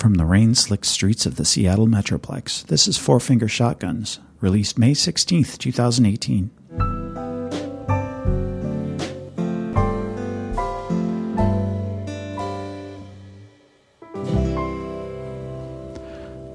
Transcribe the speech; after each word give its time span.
From 0.00 0.14
the 0.14 0.24
rain 0.24 0.54
slick 0.54 0.86
streets 0.86 1.26
of 1.26 1.36
the 1.36 1.44
Seattle 1.44 1.86
Metroplex, 1.86 2.64
this 2.68 2.88
is 2.88 2.96
Four 2.96 3.20
Finger 3.20 3.46
Shotguns, 3.46 4.18
released 4.40 4.78
May 4.78 4.92
16th, 4.92 5.58
2018. 5.58 6.50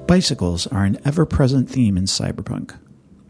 Bicycles 0.07 0.65
are 0.65 0.83
an 0.83 0.97
ever 1.05 1.27
present 1.27 1.69
theme 1.69 1.97
in 1.97 2.05
cyberpunk. 2.05 2.75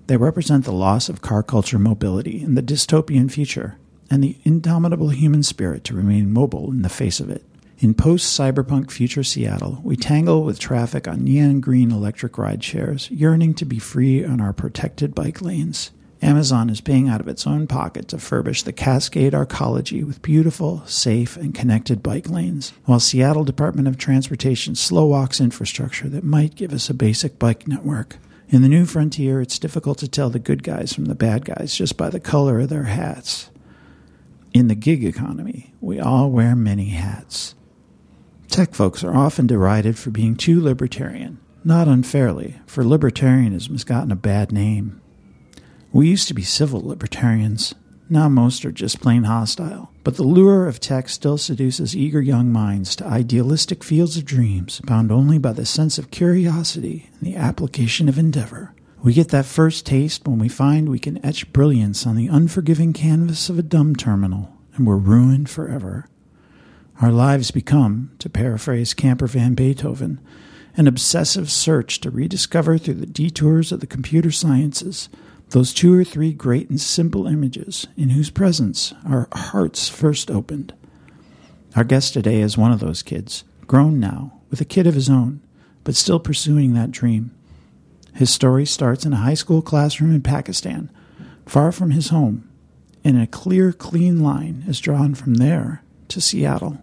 They 0.08 0.16
represent 0.16 0.64
the 0.64 0.72
loss 0.72 1.10
of 1.10 1.22
car 1.22 1.44
culture 1.44 1.78
mobility 1.78 2.42
in 2.42 2.56
the 2.56 2.64
dystopian 2.64 3.30
future 3.30 3.78
and 4.10 4.24
the 4.24 4.38
indomitable 4.46 5.10
human 5.10 5.44
spirit 5.44 5.84
to 5.84 5.94
remain 5.94 6.32
mobile 6.32 6.72
in 6.72 6.84
the 6.84 6.90
face 6.90 7.20
of 7.20 7.30
it. 7.30 7.44
In 7.78 7.94
post 7.94 8.40
cyberpunk 8.40 8.90
future 8.90 9.24
Seattle, 9.24 9.82
we 9.84 9.98
tangle 9.98 10.44
with 10.44 10.60
traffic 10.60 11.10
on 11.10 11.26
neon 11.26 11.60
green 11.60 11.92
electric 11.92 12.38
ride 12.38 12.64
shares, 12.64 13.12
yearning 13.12 13.54
to 13.56 13.66
be 13.66 13.80
free 13.80 14.24
on 14.24 14.40
our 14.40 14.54
protected 14.54 15.14
bike 15.14 15.42
lanes. 15.42 15.92
Amazon 16.22 16.70
is 16.70 16.80
paying 16.80 17.10
out 17.10 17.20
of 17.20 17.28
its 17.28 17.46
own 17.46 17.68
pocket 17.68 18.08
to 18.08 18.18
furbish 18.18 18.64
the 18.64 18.72
Cascade 18.72 19.34
Arcology 19.34 20.06
with 20.08 20.22
beautiful, 20.22 20.84
safe, 20.86 21.36
and 21.36 21.54
connected 21.54 22.02
bike 22.02 22.30
lanes, 22.30 22.72
while 22.86 23.02
Seattle 23.02 23.44
Department 23.44 23.90
of 23.90 23.98
Transportation 23.98 24.74
slow 24.76 25.08
walks 25.08 25.42
infrastructure 25.42 26.08
that 26.08 26.24
might 26.24 26.56
give 26.56 26.72
us 26.72 26.90
a 26.90 26.94
basic 26.94 27.38
bike 27.38 27.68
network. 27.68 28.18
In 28.48 28.62
the 28.62 28.70
new 28.70 28.86
frontier, 28.86 29.42
it's 29.42 29.60
difficult 29.60 29.98
to 29.98 30.08
tell 30.08 30.30
the 30.30 30.40
good 30.40 30.64
guys 30.64 30.94
from 30.94 31.06
the 31.06 31.16
bad 31.16 31.44
guys 31.44 31.76
just 31.76 31.98
by 31.98 32.10
the 32.10 32.22
color 32.22 32.62
of 32.62 32.70
their 32.70 32.84
hats. 32.84 33.50
In 34.54 34.70
the 34.70 34.76
gig 34.76 35.04
economy, 35.04 35.74
we 35.82 36.00
all 36.00 36.32
wear 36.32 36.56
many 36.56 36.90
hats. 36.90 37.54
Tech 38.50 38.74
folks 38.74 39.04
are 39.04 39.16
often 39.16 39.48
derided 39.48 39.98
for 39.98 40.12
being 40.12 40.36
too 40.36 40.62
libertarian. 40.62 41.40
Not 41.64 41.88
unfairly, 41.88 42.56
for 42.68 42.84
libertarianism 42.84 43.72
has 43.72 43.84
gotten 43.84 44.12
a 44.12 44.16
bad 44.16 44.52
name. 44.52 45.02
We 45.92 46.10
used 46.10 46.28
to 46.28 46.34
be 46.34 46.44
civil 46.44 46.82
libertarians. 46.82 47.74
Now 48.10 48.30
most 48.30 48.64
are 48.66 48.72
just 48.72 49.02
plain 49.02 49.24
hostile. 49.24 49.92
But 50.04 50.18
the 50.18 50.24
lure 50.24 50.68
of 50.68 50.80
tech 50.80 51.10
still 51.10 51.38
seduces 51.38 51.96
eager 51.96 52.22
young 52.22 52.52
minds 52.52 52.96
to 52.98 53.08
idealistic 53.08 53.84
fields 53.84 54.16
of 54.16 54.26
dreams 54.26 54.80
bound 54.82 55.12
only 55.12 55.40
by 55.40 55.54
the 55.54 55.66
sense 55.66 55.98
of 55.98 56.12
curiosity 56.12 57.10
and 57.20 57.28
the 57.28 57.36
application 57.36 58.08
of 58.08 58.20
endeavor. 58.20 58.76
We 59.02 59.14
get 59.14 59.30
that 59.30 59.46
first 59.46 59.86
taste 59.86 60.28
when 60.28 60.38
we 60.38 60.50
find 60.50 60.90
we 60.90 61.00
can 61.00 61.24
etch 61.26 61.52
brilliance 61.52 62.06
on 62.06 62.16
the 62.16 62.28
unforgiving 62.28 62.94
canvas 62.94 63.50
of 63.50 63.58
a 63.58 63.64
dumb 63.64 63.96
terminal, 63.96 64.54
and 64.76 64.86
we're 64.86 64.98
ruined 64.98 65.50
forever. 65.50 66.08
Our 67.02 67.12
lives 67.12 67.52
become, 67.52 68.12
to 68.20 68.30
paraphrase 68.30 68.94
Camper 68.94 69.28
Van 69.28 69.54
Beethoven, 69.54 70.22
an 70.78 70.88
obsessive 70.88 71.52
search 71.52 72.00
to 72.02 72.10
rediscover 72.10 72.78
through 72.78 72.96
the 72.96 73.06
detours 73.06 73.74
of 73.74 73.82
the 73.82 73.88
computer 73.88 74.32
sciences 74.32 75.10
those 75.50 75.74
two 75.74 75.94
or 75.94 76.04
three 76.04 76.32
great 76.32 76.70
and 76.70 76.80
simple 76.80 77.28
images 77.28 77.86
in 77.98 78.10
whose 78.10 78.30
presence 78.30 78.94
our 79.06 79.28
hearts 79.34 79.90
first 79.90 80.32
opened. 80.32 80.74
Our 81.76 81.84
guest 81.84 82.14
today 82.14 82.40
is 82.40 82.58
one 82.58 82.72
of 82.72 82.80
those 82.80 83.04
kids, 83.04 83.44
grown 83.68 84.00
now, 84.00 84.40
with 84.50 84.62
a 84.62 84.66
kid 84.66 84.88
of 84.88 84.96
his 84.96 85.10
own, 85.10 85.42
but 85.84 85.96
still 85.96 86.20
pursuing 86.20 86.74
that 86.74 86.92
dream. 86.92 87.36
His 88.14 88.30
story 88.30 88.66
starts 88.66 89.06
in 89.06 89.12
a 89.12 89.18
high 89.18 89.34
school 89.34 89.62
classroom 89.62 90.16
in 90.16 90.22
Pakistan, 90.22 90.90
far 91.46 91.74
from 91.74 91.92
his 91.92 92.08
home, 92.08 92.50
and 93.04 93.22
a 93.22 93.28
clear, 93.28 93.74
clean 93.74 94.24
line 94.24 94.64
is 94.68 94.80
drawn 94.80 95.14
from 95.14 95.36
there 95.36 95.84
to 96.08 96.22
Seattle. 96.22 96.82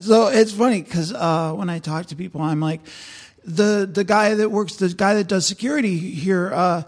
So 0.00 0.28
it's 0.28 0.52
funny 0.52 0.82
because 0.82 1.12
uh, 1.12 1.52
when 1.52 1.68
I 1.68 1.78
talk 1.78 2.06
to 2.06 2.16
people, 2.16 2.40
I'm 2.40 2.60
like, 2.60 2.80
the 3.44 3.88
the 3.90 4.04
guy 4.04 4.34
that 4.34 4.50
works, 4.50 4.76
the 4.76 4.88
guy 4.88 5.14
that 5.14 5.28
does 5.28 5.46
security 5.46 5.98
here, 5.98 6.50
uh, 6.52 6.82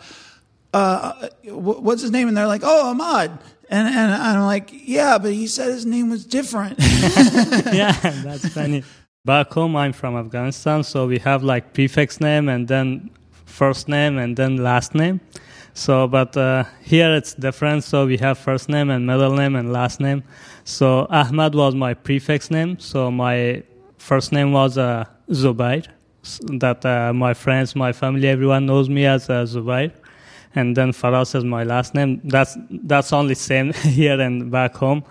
uh, 0.73 1.29
what's 1.45 2.03
his 2.03 2.11
name? 2.11 2.29
And 2.29 2.37
they're 2.37 2.47
like, 2.47 2.63
oh, 2.65 2.91
Ahmad. 2.91 3.39
And, 3.69 3.89
and 3.89 4.13
I'm 4.13 4.43
like, 4.43 4.71
yeah, 4.73 5.17
but 5.17 5.33
he 5.33 5.47
said 5.47 5.69
his 5.69 5.87
name 5.87 6.11
was 6.11 6.27
different. 6.27 6.79
yeah, 6.79 7.93
that's 8.23 8.49
funny. 8.49 8.85
Back 9.25 9.51
home, 9.53 9.77
I'm 9.77 9.93
from 9.93 10.17
Afghanistan, 10.17 10.83
so 10.83 11.07
we 11.07 11.19
have 11.21 11.43
like 11.43 11.73
prefix 11.73 12.21
name 12.21 12.49
and 12.49 12.69
then 12.69 13.11
first 13.47 13.89
name 13.89 14.19
and 14.19 14.37
then 14.37 14.57
last 14.57 14.95
name. 14.95 15.21
So, 15.75 16.07
but 16.07 16.37
uh, 16.37 16.65
here 16.83 17.15
it's 17.15 17.35
different. 17.35 17.85
So 17.85 18.07
we 18.07 18.17
have 18.19 18.39
first 18.39 18.69
name 18.69 18.91
and 18.91 19.07
middle 19.07 19.35
name 19.35 19.57
and 19.57 19.73
last 19.73 20.01
name. 20.01 20.23
So 20.65 21.07
Ahmad 21.11 21.55
was 21.55 21.75
my 21.75 21.95
prefix 21.95 22.51
name. 22.51 22.79
So 22.79 23.11
my 23.11 23.63
first 23.99 24.33
name 24.33 24.53
was 24.53 24.77
uh, 24.77 25.05
Zubair. 25.31 25.87
That 26.61 26.85
uh, 26.85 27.13
my 27.13 27.35
friends, 27.35 27.75
my 27.75 27.93
family, 27.93 28.29
everyone 28.29 28.67
knows 28.67 28.89
me 28.89 29.07
as 29.07 29.29
uh, 29.29 29.45
Zubair. 29.45 29.93
And 30.55 30.77
then 30.77 30.93
Faraz 30.93 31.35
is 31.35 31.45
my 31.45 31.65
last 31.65 31.95
name. 31.95 32.21
That's 32.25 32.57
that's 32.71 33.13
only 33.13 33.35
same 33.35 33.73
here 33.99 34.21
and 34.21 34.51
back 34.51 34.75
home. 34.75 35.03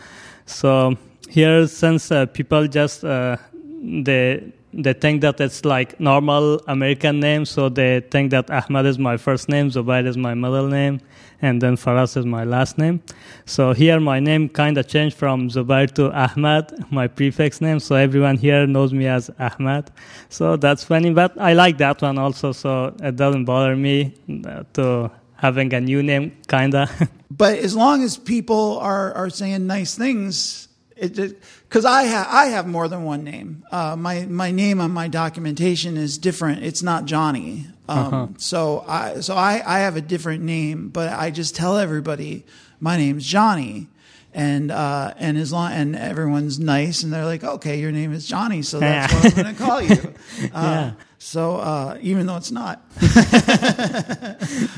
So 0.45 0.95
here, 1.27 1.65
since 1.67 2.11
uh, 2.11 2.27
people 2.27 2.67
just 2.67 3.03
uh, 3.03 3.37
they 3.81 4.53
they 4.73 4.93
think 4.93 5.21
that 5.21 5.39
it's 5.41 5.65
like 5.65 5.99
normal 5.99 6.61
American 6.67 7.19
name, 7.19 7.45
so 7.45 7.69
they 7.69 7.99
think 7.99 8.31
that 8.31 8.49
Ahmad 8.49 8.85
is 8.85 8.97
my 8.97 9.17
first 9.17 9.49
name, 9.49 9.69
Zubair 9.69 10.05
is 10.05 10.17
my 10.17 10.33
middle 10.33 10.67
name, 10.67 11.01
and 11.41 11.61
then 11.61 11.75
Faraz 11.75 12.15
is 12.15 12.25
my 12.25 12.43
last 12.43 12.77
name. 12.77 13.01
So 13.45 13.73
here 13.73 13.99
my 13.99 14.19
name 14.19 14.47
kind 14.47 14.77
of 14.77 14.87
changed 14.87 15.17
from 15.17 15.49
Zubair 15.49 15.91
to 15.95 16.11
Ahmad, 16.11 16.85
my 16.89 17.07
prefix 17.07 17.59
name, 17.59 17.79
so 17.79 17.95
everyone 17.95 18.37
here 18.37 18.65
knows 18.65 18.93
me 18.93 19.07
as 19.07 19.29
Ahmad. 19.39 19.91
So 20.29 20.55
that's 20.55 20.83
funny, 20.83 21.11
but 21.11 21.39
I 21.39 21.53
like 21.53 21.77
that 21.79 22.01
one 22.01 22.17
also, 22.17 22.53
so 22.53 22.95
it 23.01 23.15
doesn't 23.15 23.45
bother 23.45 23.75
me 23.75 24.13
uh, 24.45 24.63
to 24.73 25.11
having 25.35 25.73
a 25.73 25.81
new 25.81 26.01
name, 26.01 26.37
kinda. 26.47 26.87
but 27.31 27.57
as 27.57 27.75
long 27.75 28.03
as 28.03 28.17
people 28.17 28.79
are, 28.79 29.13
are 29.13 29.29
saying 29.29 29.67
nice 29.67 29.95
things, 29.95 30.69
because 31.01 31.85
I 31.85 32.03
have 32.03 32.27
I 32.29 32.45
have 32.47 32.67
more 32.67 32.87
than 32.87 33.03
one 33.03 33.23
name. 33.23 33.63
Uh, 33.71 33.95
my 33.95 34.25
my 34.25 34.51
name 34.51 34.79
on 34.79 34.91
my 34.91 35.07
documentation 35.07 35.97
is 35.97 36.17
different. 36.17 36.63
It's 36.63 36.83
not 36.83 37.05
Johnny. 37.05 37.67
Um, 37.89 37.97
uh-huh. 37.97 38.27
So 38.37 38.85
I 38.87 39.19
so 39.21 39.35
I, 39.35 39.63
I 39.65 39.79
have 39.79 39.95
a 39.95 40.01
different 40.01 40.43
name, 40.43 40.89
but 40.89 41.11
I 41.11 41.31
just 41.31 41.55
tell 41.55 41.77
everybody 41.77 42.45
my 42.79 42.97
name's 42.97 43.25
Johnny. 43.25 43.87
And 44.33 44.71
uh, 44.71 45.13
and 45.17 45.37
as 45.37 45.51
long 45.51 45.73
and 45.73 45.95
everyone's 45.95 46.57
nice 46.57 47.03
and 47.03 47.11
they're 47.11 47.25
like, 47.25 47.43
okay, 47.43 47.79
your 47.79 47.91
name 47.91 48.13
is 48.13 48.25
Johnny, 48.25 48.61
so 48.61 48.79
that's 48.81 49.13
what 49.13 49.25
I'm 49.25 49.43
going 49.43 49.55
to 49.55 49.61
call 49.61 49.81
you. 49.81 50.13
Uh, 50.41 50.47
yeah. 50.53 50.93
So 51.19 51.57
uh, 51.57 51.97
even 52.01 52.25
though 52.25 52.37
it's 52.37 52.51
not. 52.51 52.81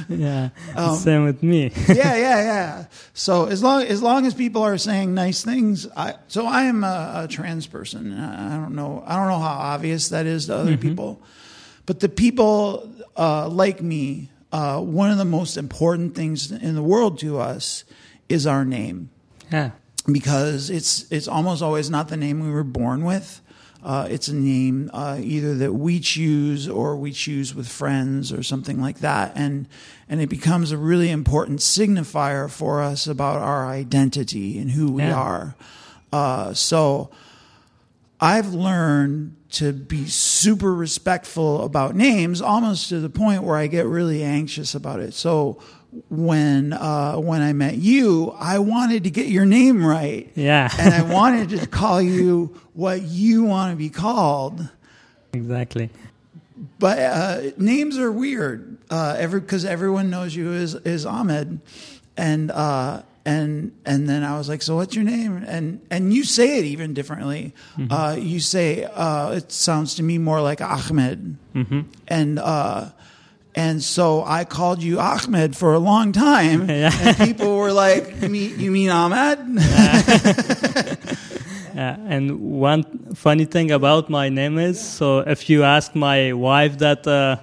yeah. 0.09 0.49
Um, 0.75 0.95
Same 0.97 1.23
with 1.23 1.41
me. 1.41 1.71
yeah, 1.87 2.15
yeah, 2.15 2.41
yeah. 2.41 2.85
So 3.13 3.45
as 3.45 3.63
long 3.63 3.83
as 3.83 4.01
long 4.01 4.25
as 4.25 4.33
people 4.33 4.61
are 4.61 4.77
saying 4.77 5.13
nice 5.13 5.43
things, 5.43 5.87
I 5.95 6.15
so 6.27 6.45
I 6.45 6.63
am 6.63 6.83
a, 6.83 7.23
a 7.23 7.27
trans 7.29 7.65
person. 7.67 8.19
I 8.19 8.57
don't 8.57 8.75
know. 8.75 9.03
I 9.05 9.15
don't 9.15 9.29
know 9.29 9.39
how 9.39 9.53
obvious 9.53 10.09
that 10.09 10.25
is 10.25 10.47
to 10.47 10.55
other 10.55 10.71
mm-hmm. 10.71 10.81
people, 10.81 11.21
but 11.85 12.01
the 12.01 12.09
people 12.09 12.91
uh, 13.15 13.47
like 13.47 13.81
me, 13.81 14.29
uh, 14.51 14.81
one 14.81 15.11
of 15.11 15.17
the 15.17 15.25
most 15.25 15.55
important 15.55 16.15
things 16.15 16.51
in 16.51 16.75
the 16.75 16.83
world 16.83 17.19
to 17.19 17.39
us 17.39 17.85
is 18.27 18.45
our 18.47 18.65
name. 18.65 19.09
Yeah. 19.53 19.71
Because 20.11 20.69
it's 20.69 21.09
it's 21.11 21.27
almost 21.27 21.61
always 21.61 21.89
not 21.89 22.09
the 22.09 22.17
name 22.17 22.41
we 22.41 22.49
were 22.49 22.63
born 22.63 23.05
with. 23.05 23.39
Uh, 23.83 24.07
it's 24.09 24.27
a 24.27 24.33
name 24.33 24.89
uh, 24.93 25.17
either 25.21 25.55
that 25.55 25.73
we 25.73 25.99
choose 25.99 26.67
or 26.67 26.95
we 26.95 27.11
choose 27.11 27.53
with 27.53 27.67
friends 27.67 28.31
or 28.31 28.41
something 28.41 28.81
like 28.81 28.99
that, 28.99 29.31
and 29.35 29.67
and 30.09 30.21
it 30.21 30.29
becomes 30.29 30.71
a 30.71 30.77
really 30.77 31.09
important 31.09 31.59
signifier 31.59 32.49
for 32.49 32.81
us 32.81 33.07
about 33.07 33.41
our 33.41 33.67
identity 33.67 34.57
and 34.57 34.71
who 34.71 34.91
we 34.91 35.03
yeah. 35.03 35.15
are. 35.15 35.55
Uh, 36.11 36.53
so 36.53 37.09
I've 38.19 38.53
learned 38.53 39.35
to 39.51 39.73
be 39.73 40.07
super 40.07 40.73
respectful 40.73 41.63
about 41.63 41.95
names, 41.95 42.41
almost 42.41 42.89
to 42.89 42.99
the 42.99 43.09
point 43.09 43.43
where 43.43 43.57
I 43.57 43.67
get 43.67 43.85
really 43.85 44.23
anxious 44.23 44.73
about 44.73 44.99
it. 44.99 45.13
So 45.13 45.61
when 46.09 46.73
uh, 46.73 47.15
when 47.15 47.41
I 47.41 47.53
met 47.53 47.77
you, 47.77 48.35
I 48.39 48.59
wanted 48.59 49.03
to 49.03 49.09
get 49.09 49.27
your 49.27 49.45
name 49.45 49.85
right. 49.85 50.31
Yeah. 50.35 50.69
and 50.79 50.93
I 50.93 51.13
wanted 51.13 51.49
to 51.59 51.67
call 51.67 52.01
you 52.01 52.59
what 52.73 53.01
you 53.03 53.43
want 53.43 53.71
to 53.71 53.77
be 53.77 53.89
called. 53.89 54.67
Exactly. 55.33 55.89
But 56.79 56.99
uh, 56.99 57.41
names 57.57 57.97
are 57.97 58.11
weird. 58.11 58.77
Uh, 58.89 59.15
every 59.17 59.39
because 59.39 59.65
everyone 59.65 60.09
knows 60.09 60.35
you 60.35 60.53
as 60.53 60.75
as 60.75 61.05
Ahmed, 61.05 61.59
and 62.15 62.51
uh, 62.51 63.01
and 63.25 63.71
and 63.85 64.07
then 64.07 64.23
I 64.23 64.37
was 64.37 64.49
like, 64.49 64.61
so 64.61 64.75
what's 64.75 64.95
your 64.95 65.03
name? 65.03 65.43
And 65.47 65.81
and 65.89 66.13
you 66.13 66.23
say 66.23 66.59
it 66.59 66.65
even 66.65 66.93
differently. 66.93 67.53
Mm-hmm. 67.77 67.91
Uh, 67.91 68.15
you 68.15 68.39
say 68.39 68.83
uh, 68.83 69.31
it 69.31 69.51
sounds 69.51 69.95
to 69.95 70.03
me 70.03 70.17
more 70.17 70.41
like 70.41 70.61
Ahmed, 70.61 71.37
mm-hmm. 71.55 71.81
and 72.07 72.39
uh, 72.39 72.89
and 73.55 73.83
so 73.83 74.23
I 74.23 74.45
called 74.45 74.81
you 74.81 74.99
Ahmed 74.99 75.55
for 75.55 75.73
a 75.73 75.79
long 75.79 76.11
time, 76.11 76.69
yeah. 76.69 76.91
and 77.01 77.17
people 77.17 77.57
were 77.57 77.71
like, 77.71 78.21
"You 78.21 78.29
mean, 78.29 78.59
you 78.59 78.71
mean 78.71 78.89
Ahmed?" 78.89 79.39
Yeah. 81.75 81.97
and 82.07 82.39
one 82.39 82.83
funny 83.15 83.45
thing 83.45 83.71
about 83.71 84.07
my 84.07 84.29
name 84.29 84.59
is 84.59 84.79
so 84.79 85.19
if 85.25 85.49
you 85.49 85.63
ask 85.63 85.95
my 85.95 86.31
wife 86.33 86.77
that 86.77 87.07
uh, 87.07 87.37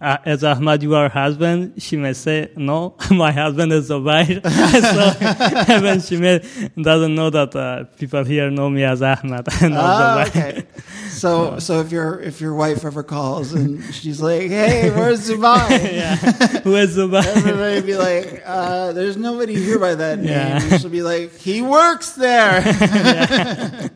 uh, 0.00 0.16
is 0.24 0.42
Ahmad 0.42 0.82
are 0.84 1.10
husband? 1.10 1.82
She 1.82 1.96
may 1.96 2.14
say, 2.14 2.50
no, 2.56 2.96
my 3.10 3.32
husband 3.32 3.72
is 3.72 3.90
Zubair. 3.90 4.40
so 5.68 5.74
even 5.76 6.00
she 6.00 6.16
may, 6.16 6.38
doesn't 6.80 7.14
know 7.14 7.28
that 7.28 7.54
uh, 7.54 7.84
people 7.98 8.24
here 8.24 8.50
know 8.50 8.70
me 8.70 8.82
as 8.84 9.02
Ahmad. 9.02 9.46
ah, 9.50 10.26
okay. 10.26 10.64
So, 11.10 11.58
so 11.58 11.80
if 11.80 11.92
your 11.92 12.18
if 12.20 12.40
your 12.40 12.54
wife 12.54 12.84
ever 12.86 13.02
calls 13.02 13.52
and 13.52 13.84
she's 13.92 14.22
like, 14.22 14.48
"Hey, 14.48 14.90
where's 14.90 15.28
Zubair?" 15.28 15.68
yeah, 15.68 16.16
who 16.16 16.76
is 16.76 16.96
Zubair? 16.96 17.26
Everybody 17.36 17.82
be 17.82 17.96
like, 17.96 18.42
uh, 18.46 18.92
"There's 18.92 19.18
nobody 19.18 19.54
here 19.54 19.78
by 19.78 19.96
that 19.96 20.18
name." 20.18 20.28
Yeah. 20.28 20.78
She'll 20.78 20.88
be 20.88 21.02
like, 21.02 21.36
"He 21.36 21.60
works 21.60 22.12
there." 22.12 22.62
yeah. 22.64 23.88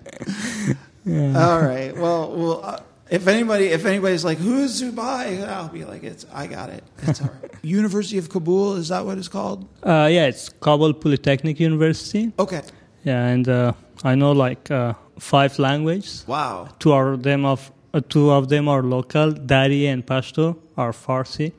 yeah. 1.06 1.49
All 1.49 1.62
right. 1.62 1.97
Well, 1.97 2.37
well. 2.37 2.85
If 3.11 3.27
anybody, 3.27 3.67
if 3.67 3.85
anybody's 3.85 4.25
like, 4.25 4.39
"Who 4.39 4.59
is 4.59 4.81
Zubair?" 4.83 5.47
I'll 5.49 5.69
be 5.69 5.85
like, 5.85 6.03
"It's 6.03 6.25
I 6.33 6.47
got 6.47 6.71
it. 6.71 6.83
It's 7.03 7.21
all 7.21 7.29
right." 7.43 7.53
University 7.62 8.19
of 8.19 8.29
Kabul 8.29 8.77
is 8.77 8.89
that 8.89 9.05
what 9.05 9.19
it's 9.19 9.29
called? 9.29 9.67
Uh, 9.83 10.09
yeah, 10.11 10.27
it's 10.27 10.49
Kabul 10.49 10.95
Polytechnic 10.95 11.61
University. 11.61 12.33
Okay. 12.39 12.62
Yeah, 13.05 13.27
and 13.27 13.47
uh, 13.49 13.73
I 14.03 14.15
know 14.15 14.33
like 14.33 14.71
uh, 14.71 14.95
five 15.19 15.59
languages. 15.59 16.25
Wow. 16.27 16.69
Two 16.79 16.93
of 16.93 17.23
them 17.23 17.45
of 17.45 17.71
uh, 17.93 18.01
two 18.09 18.31
of 18.31 18.49
them 18.49 18.69
are 18.69 18.83
local, 18.83 19.33
Dari 19.33 19.87
and 19.87 20.05
Pashto, 20.05 20.56
are 20.77 20.93
Farsi, 20.93 21.53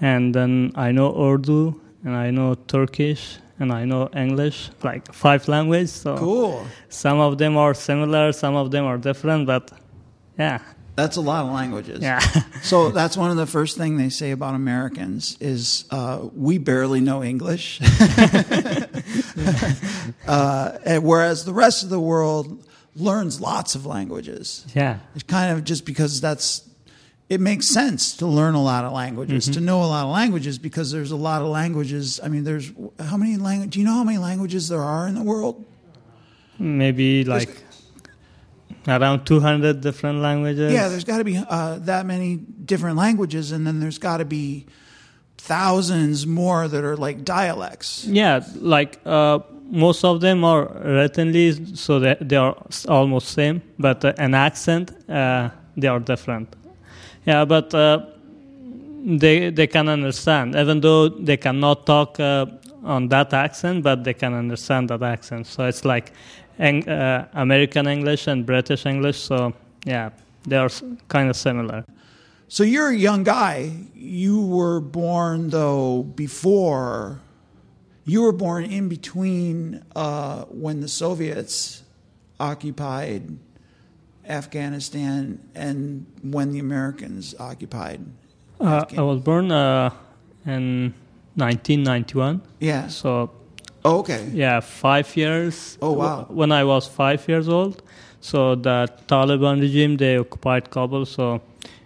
and 0.00 0.34
then 0.34 0.72
I 0.76 0.92
know 0.92 1.14
Urdu 1.14 1.80
and 2.04 2.14
I 2.14 2.30
know 2.30 2.54
Turkish 2.54 3.38
and 3.58 3.72
I 3.72 3.84
know 3.84 4.08
English, 4.14 4.70
like 4.82 5.12
five 5.12 5.48
languages. 5.48 5.92
So 5.92 6.16
cool. 6.16 6.66
Some 6.88 7.18
of 7.18 7.38
them 7.38 7.56
are 7.56 7.74
similar, 7.74 8.32
some 8.32 8.54
of 8.54 8.70
them 8.70 8.84
are 8.84 8.98
different, 8.98 9.46
but 9.46 9.70
yeah, 10.38 10.60
that's 10.96 11.16
a 11.16 11.20
lot 11.20 11.44
of 11.44 11.52
languages. 11.52 12.02
Yeah. 12.02 12.18
so 12.62 12.90
that's 12.90 13.16
one 13.16 13.30
of 13.30 13.36
the 13.36 13.46
first 13.46 13.76
thing 13.76 13.98
they 13.98 14.08
say 14.08 14.30
about 14.30 14.54
Americans 14.54 15.36
is 15.40 15.84
uh, 15.90 16.26
we 16.34 16.58
barely 16.58 17.00
know 17.00 17.22
English, 17.22 17.80
uh, 20.26 21.00
whereas 21.00 21.44
the 21.44 21.52
rest 21.52 21.84
of 21.84 21.90
the 21.90 22.00
world 22.00 22.66
learns 22.96 23.40
lots 23.40 23.74
of 23.74 23.84
languages. 23.84 24.66
Yeah. 24.74 25.00
It's 25.14 25.24
kind 25.24 25.52
of 25.52 25.64
just 25.64 25.84
because 25.84 26.20
that's 26.20 26.66
it 27.28 27.40
makes 27.40 27.66
sense 27.66 28.16
to 28.16 28.26
learn 28.26 28.54
a 28.54 28.62
lot 28.62 28.84
of 28.84 28.92
languages, 28.92 29.44
mm-hmm. 29.44 29.54
to 29.54 29.60
know 29.60 29.82
a 29.82 29.86
lot 29.86 30.04
of 30.04 30.12
languages 30.12 30.58
because 30.58 30.92
there's 30.92 31.10
a 31.10 31.16
lot 31.16 31.42
of 31.42 31.48
languages. 31.48 32.20
I 32.22 32.28
mean, 32.28 32.44
there's 32.44 32.72
how 33.00 33.16
many 33.16 33.36
languages? 33.36 33.72
Do 33.72 33.80
you 33.80 33.84
know 33.84 33.94
how 33.94 34.04
many 34.04 34.18
languages 34.18 34.68
there 34.68 34.82
are 34.82 35.08
in 35.08 35.14
the 35.14 35.22
world? 35.22 35.64
Maybe 36.58 37.24
like. 37.24 37.64
Around 38.88 39.24
200 39.24 39.80
different 39.80 40.20
languages? 40.20 40.72
Yeah, 40.72 40.88
there's 40.88 41.04
got 41.04 41.18
to 41.18 41.24
be 41.24 41.36
uh, 41.38 41.78
that 41.80 42.06
many 42.06 42.36
different 42.36 42.96
languages, 42.96 43.50
and 43.52 43.66
then 43.66 43.80
there's 43.80 43.98
got 43.98 44.18
to 44.18 44.24
be 44.24 44.66
thousands 45.38 46.26
more 46.26 46.68
that 46.68 46.84
are 46.84 46.96
like 46.96 47.24
dialects. 47.24 48.04
Yeah, 48.04 48.44
like 48.56 49.00
uh, 49.04 49.40
most 49.70 50.04
of 50.04 50.20
them 50.20 50.44
are 50.44 50.68
writtenly, 50.84 51.76
so 51.76 51.98
that 52.00 52.28
they 52.28 52.36
are 52.36 52.56
almost 52.88 53.28
same, 53.28 53.62
but 53.78 54.04
uh, 54.04 54.12
an 54.18 54.34
accent, 54.34 54.92
uh, 55.08 55.50
they 55.76 55.88
are 55.88 56.00
different. 56.00 56.54
Yeah, 57.26 57.44
but 57.44 57.74
uh, 57.74 58.06
they 59.04 59.50
they 59.50 59.66
can 59.66 59.88
understand, 59.88 60.54
even 60.54 60.80
though 60.80 61.08
they 61.08 61.36
cannot 61.36 61.86
talk 61.86 62.20
uh, 62.20 62.46
on 62.84 63.08
that 63.08 63.32
accent, 63.32 63.82
but 63.82 64.04
they 64.04 64.14
can 64.14 64.32
understand 64.32 64.90
that 64.90 65.02
accent. 65.02 65.46
So 65.46 65.64
it's 65.64 65.84
like 65.84 66.12
Eng- 66.58 66.88
uh, 66.88 67.28
American 67.34 67.86
English 67.86 68.26
and 68.26 68.46
British 68.46 68.86
English. 68.86 69.20
So 69.20 69.52
yeah, 69.84 70.10
they 70.46 70.56
are 70.56 70.70
kind 71.08 71.30
of 71.30 71.36
similar. 71.36 71.84
So 72.48 72.62
you're 72.62 72.90
a 72.90 72.96
young 72.96 73.24
guy. 73.24 73.72
You 73.94 74.44
were 74.44 74.80
born 74.80 75.50
though 75.50 76.02
before. 76.02 77.20
You 78.04 78.22
were 78.22 78.32
born 78.32 78.64
in 78.64 78.88
between 78.88 79.82
uh, 79.96 80.44
when 80.44 80.80
the 80.80 80.88
Soviets 80.88 81.82
occupied 82.38 83.36
Afghanistan 84.28 85.40
and 85.54 86.06
when 86.22 86.52
the 86.52 86.60
Americans 86.60 87.34
occupied. 87.38 88.00
Uh, 88.60 88.84
I 88.96 89.02
was 89.02 89.20
born 89.20 89.50
uh, 89.50 89.90
in 90.46 90.94
1991. 91.34 92.42
Yeah. 92.60 92.88
So 92.88 93.30
Oh, 93.86 93.98
okay. 94.00 94.28
Yeah, 94.32 94.60
five 94.60 95.16
years. 95.16 95.78
Oh, 95.80 95.92
wow. 95.92 96.26
When 96.28 96.50
I 96.52 96.64
was 96.64 96.86
five 96.86 97.28
years 97.28 97.48
old. 97.48 97.82
So 98.20 98.56
the 98.56 98.88
Taliban 99.06 99.60
regime, 99.60 99.96
they 99.96 100.18
occupied 100.18 100.70
Kabul. 100.70 101.06
So 101.06 101.40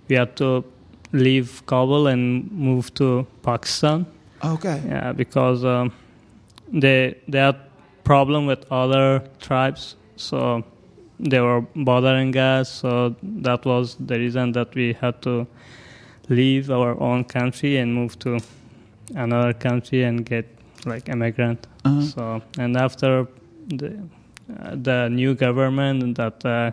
we 0.08 0.16
had 0.16 0.36
to 0.36 0.64
leave 1.12 1.62
Kabul 1.66 2.06
and 2.06 2.50
move 2.50 2.94
to 2.94 3.26
Pakistan. 3.42 4.06
Okay. 4.42 4.80
Yeah, 4.88 5.12
because 5.12 5.64
um, 5.64 5.92
they 6.72 7.16
they 7.28 7.38
had 7.38 7.56
problem 8.04 8.46
with 8.46 8.64
other 8.72 9.22
tribes, 9.40 9.96
so 10.16 10.64
they 11.18 11.40
were 11.40 11.60
bothering 11.76 12.36
us. 12.36 12.72
So 12.72 13.14
that 13.22 13.64
was 13.66 13.96
the 14.00 14.18
reason 14.18 14.52
that 14.52 14.74
we 14.74 14.94
had 15.00 15.20
to 15.22 15.46
leave 16.28 16.70
our 16.70 16.98
own 17.00 17.24
country 17.24 17.76
and 17.76 17.94
move 17.94 18.18
to 18.20 18.38
another 19.14 19.52
country 19.52 20.04
and 20.04 20.24
get 20.24 20.46
like 20.86 21.08
immigrant. 21.08 21.66
Uh-huh. 21.84 22.02
So 22.02 22.42
and 22.58 22.76
after 22.76 23.26
the 23.68 23.98
uh, 24.58 24.74
the 24.74 25.08
new 25.08 25.34
government 25.34 26.16
that 26.16 26.44
uh, 26.44 26.72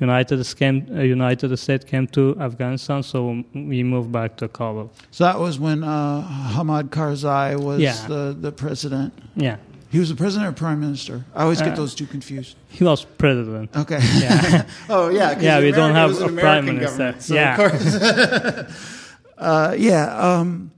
United 0.00 0.56
came, 0.56 0.86
uh, 0.90 1.00
United 1.00 1.56
States 1.56 1.84
came 1.84 2.06
to 2.08 2.36
Afghanistan, 2.40 3.02
so 3.02 3.44
we 3.54 3.82
moved 3.82 4.10
back 4.10 4.36
to 4.36 4.48
Kabul. 4.48 4.90
So 5.10 5.24
that 5.24 5.38
was 5.38 5.58
when 5.60 5.84
uh, 5.84 6.22
Hamid 6.54 6.90
Karzai 6.90 7.58
was 7.60 7.80
yeah. 7.80 8.06
the 8.08 8.36
the 8.38 8.52
president. 8.52 9.12
Yeah. 9.36 9.56
He 9.92 9.98
was 9.98 10.08
the 10.08 10.16
president 10.16 10.48
or 10.48 10.52
prime 10.52 10.80
minister? 10.80 11.22
I 11.34 11.42
always 11.42 11.60
get 11.60 11.74
uh, 11.74 11.76
those 11.76 11.94
two 11.94 12.06
confused. 12.06 12.56
He 12.70 12.82
was 12.82 13.04
president. 13.04 13.76
Okay. 13.76 14.00
Yeah. 14.14 14.64
oh 14.88 15.10
yeah. 15.10 15.38
Yeah, 15.38 15.60
we 15.60 15.70
don't 15.70 15.94
have 15.94 16.18
a 16.20 16.28
prime 16.32 16.64
minister. 16.64 17.14
So 17.18 17.34
yeah. 17.34 18.66
uh, 19.38 19.76
yeah. 19.78 20.16
Um, 20.16 20.70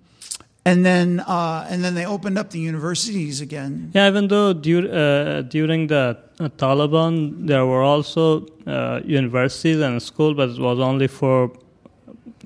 and 0.65 0.85
then 0.85 1.21
uh, 1.21 1.67
and 1.71 1.85
then 1.85 1.95
they 1.95 2.07
opened 2.07 2.39
up 2.39 2.51
the 2.51 2.59
universities 2.59 3.41
again. 3.41 3.91
Yeah, 3.95 4.09
even 4.09 4.29
though 4.29 4.53
dur- 4.53 4.91
uh, 4.93 5.43
during 5.43 5.87
the 5.89 6.17
uh, 6.41 6.49
Taliban 6.57 7.47
there 7.47 7.67
were 7.67 7.83
also 7.83 8.47
uh, 8.67 9.01
universities 9.05 9.81
and 9.81 10.03
school, 10.03 10.35
but 10.35 10.51
it 10.51 10.59
was 10.59 10.79
only 10.79 11.07
for 11.09 11.51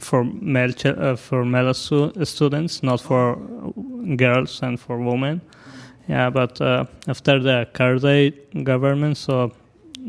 for 0.01 0.25
male 0.25 0.73
ch- 0.73 0.87
uh, 0.87 1.17
for 1.17 1.45
male 1.45 1.73
stu- 1.75 2.13
students, 2.25 2.83
not 2.83 3.01
for 3.01 3.37
girls 4.17 4.63
and 4.63 4.79
for 4.81 4.99
women. 4.99 5.41
Yeah, 6.09 6.31
but 6.31 6.61
uh, 6.61 6.87
after 7.07 7.39
the 7.39 7.69
Karzai 7.75 8.65
government, 8.65 9.17
so 9.19 9.53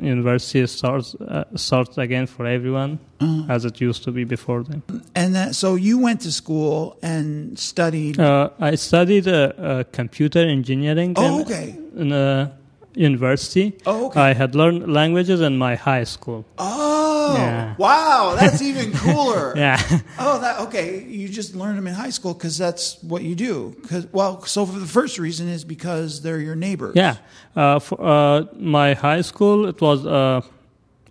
university 0.03 0.65
starts 0.67 1.15
uh, 1.15 1.45
starts 1.55 1.97
again 1.97 2.27
for 2.27 2.45
everyone 2.45 2.99
uh-huh. 3.19 3.53
as 3.53 3.65
it 3.65 3.81
used 3.81 4.03
to 4.03 4.11
be 4.11 4.23
before 4.23 4.63
then. 4.63 4.81
And 5.15 5.35
that, 5.35 5.55
so 5.55 5.75
you 5.75 5.99
went 5.99 6.21
to 6.21 6.31
school 6.31 6.97
and 7.01 7.57
studied. 7.57 8.19
Uh, 8.19 8.49
I 8.59 8.75
studied 8.75 9.27
uh, 9.27 9.53
uh 9.57 9.83
computer 9.91 10.39
engineering. 10.39 11.13
Oh, 11.17 11.41
okay. 11.41 11.75
In 11.95 12.11
a 12.11 12.58
university. 12.95 13.77
Oh, 13.85 14.07
okay. 14.07 14.19
I 14.19 14.33
had 14.33 14.55
learned 14.55 14.91
languages 14.91 15.41
in 15.41 15.57
my 15.57 15.75
high 15.75 16.03
school. 16.03 16.45
Oh, 16.57 17.35
yeah. 17.37 17.75
wow, 17.77 18.35
that's 18.39 18.61
even 18.69 18.91
cooler. 18.93 19.53
yeah. 19.55 19.79
Oh, 20.17 20.39
that 20.39 20.59
okay. 20.61 21.03
You 21.03 21.29
just 21.29 21.55
learned 21.55 21.77
them 21.77 21.87
in 21.87 21.93
high 21.93 22.09
school 22.09 22.33
because 22.33 22.57
that's 22.57 23.01
what 23.03 23.21
you 23.23 23.35
do. 23.35 23.75
Cause, 23.87 24.07
well, 24.11 24.43
so 24.45 24.65
for 24.65 24.79
the 24.79 24.85
first 24.87 25.19
reason 25.19 25.47
is 25.47 25.63
because 25.63 26.21
they're 26.21 26.39
your 26.39 26.55
neighbors. 26.55 26.93
Yeah. 26.95 27.17
Uh, 27.55 27.79
for, 27.79 28.01
uh, 28.01 28.45
my 28.55 28.93
high 28.93 29.21
school, 29.21 29.67
it 29.67 29.79
was 29.81 30.05
uh, 30.05 30.41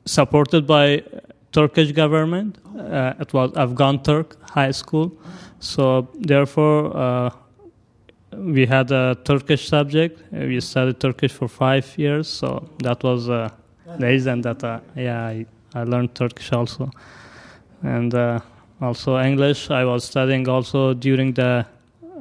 supported 0.05 0.67
by 0.67 1.03
Turkish 1.53 1.93
government. 1.93 2.59
Uh, 2.77 3.15
it 3.21 3.33
was 3.33 3.57
Afghan 3.57 4.03
Turk 4.03 4.37
High 4.51 4.73
School. 4.73 5.13
So 5.61 6.09
therefore 6.15 6.97
uh, 6.97 7.31
we 8.33 8.67
had 8.67 8.91
a 8.91 9.17
Turkish 9.25 9.69
subject. 9.69 10.23
We 10.33 10.61
studied 10.61 11.01
Turkish 11.01 11.33
for 11.33 11.49
five 11.49 11.87
years, 11.97 12.29
so 12.29 12.69
that 12.79 13.03
was 13.03 13.29
uh, 13.29 13.51
the 13.99 14.07
reason 14.07 14.43
that 14.43 14.63
uh, 14.63 14.81
yeah 14.97 15.27
I, 15.27 15.47
I, 15.75 15.85
learned 15.85 16.15
Turkish 16.15 16.53
also, 16.53 16.91
and 17.83 18.15
uh, 18.15 18.41
also 18.81 19.19
English. 19.19 19.71
I 19.71 19.85
was 19.85 20.05
studying 20.05 20.49
also 20.49 20.95
during 20.95 21.33
the 21.33 21.67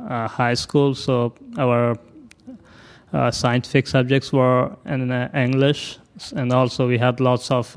uh, 0.10 0.28
high 0.28 0.54
school, 0.54 0.96
so 0.96 1.34
our 1.58 1.98
uh, 3.14 3.32
scientific 3.32 3.88
subjects 3.88 4.32
were 4.32 4.76
in 4.86 5.12
uh, 5.12 5.30
English, 5.34 6.00
and 6.36 6.54
also 6.54 6.88
we 6.88 6.98
had 6.98 7.20
lots 7.20 7.52
of 7.52 7.76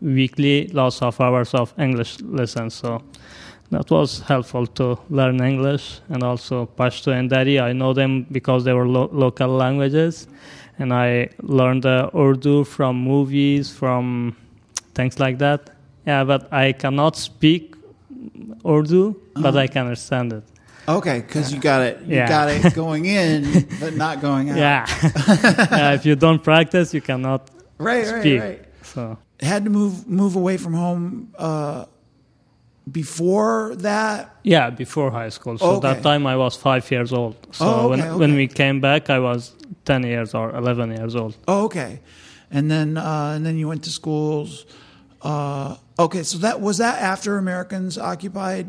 weekly 0.00 0.66
lots 0.68 1.00
of 1.02 1.20
hours 1.20 1.54
of 1.54 1.72
English 1.78 2.20
lessons. 2.20 2.74
So 2.74 3.02
that 3.72 3.90
was 3.90 4.20
helpful 4.20 4.66
to 4.78 4.98
learn 5.10 5.40
English 5.42 6.00
and 6.08 6.22
also 6.22 6.66
Pashto 6.78 7.12
and 7.12 7.28
Dari. 7.28 7.58
I 7.58 7.72
know 7.72 7.92
them 7.92 8.26
because 8.30 8.64
they 8.64 8.72
were 8.72 8.86
lo- 8.86 9.10
local 9.12 9.48
languages, 9.48 10.26
and 10.78 10.92
I 10.92 11.28
learned 11.42 11.84
uh, 11.86 12.10
Urdu 12.14 12.64
from 12.64 12.96
movies, 12.96 13.70
from 13.70 14.36
things 14.94 15.18
like 15.18 15.38
that. 15.38 15.60
Yeah, 16.06 16.24
but 16.24 16.52
I 16.52 16.72
cannot 16.72 17.16
speak 17.16 17.74
Urdu, 18.64 19.14
but 19.34 19.56
I 19.56 19.66
can 19.66 19.82
understand 19.86 20.32
it. 20.32 20.44
Okay, 20.88 21.20
because 21.20 21.52
you 21.52 21.60
got 21.60 21.80
it. 21.82 22.00
You 22.06 22.16
Yeah. 22.16 22.28
got 22.28 22.48
it 22.50 22.74
going 22.82 23.06
in, 23.06 23.66
but 23.80 23.94
not 23.94 24.20
going 24.20 24.50
out. 24.50 24.56
Yeah. 24.56 24.86
yeah, 25.70 25.92
if 25.94 26.04
you 26.04 26.16
don't 26.16 26.42
practice, 26.42 26.92
you 26.94 27.00
cannot 27.00 27.50
Right, 27.78 28.06
right, 28.06 28.20
speak. 28.20 28.40
right. 28.40 28.64
So 28.82 29.16
Had 29.40 29.64
to 29.64 29.70
move 29.70 30.06
move 30.08 30.34
away 30.36 30.56
from 30.58 30.74
home 30.74 31.28
uh, 31.38 31.84
before 32.90 33.74
that. 33.76 34.34
yeah, 34.42 34.70
before 34.70 35.10
high 35.10 35.28
school. 35.30 35.58
So 35.58 35.76
Okay. 35.76 35.94
that 35.94 36.02
time 36.02 36.26
I 36.26 36.36
was 36.36 36.56
five 36.56 36.90
years 36.90 37.12
old. 37.12 37.34
So 37.52 37.64
Oh, 37.66 37.88
when 37.88 38.00
okay, 38.00 38.18
when 38.18 38.34
we 38.34 38.46
came 38.48 38.80
back, 38.80 39.08
I 39.10 39.18
was 39.18 39.52
ten 39.84 40.02
years 40.02 40.34
or 40.34 40.54
eleven 40.56 40.90
years 40.90 41.14
old. 41.14 41.36
Oh, 41.46 41.64
okay, 41.64 42.00
and 42.50 42.70
then 42.70 42.96
uh, 42.96 43.34
and 43.36 43.44
then 43.46 43.56
you 43.56 43.68
went 43.68 43.82
to 43.84 43.90
schools. 43.90 44.66
Uh, 45.22 45.76
okay, 45.98 46.22
so 46.24 46.38
that 46.38 46.60
was 46.60 46.78
that 46.78 47.00
after 47.00 47.38
Americans 47.38 47.96
occupied, 47.98 48.66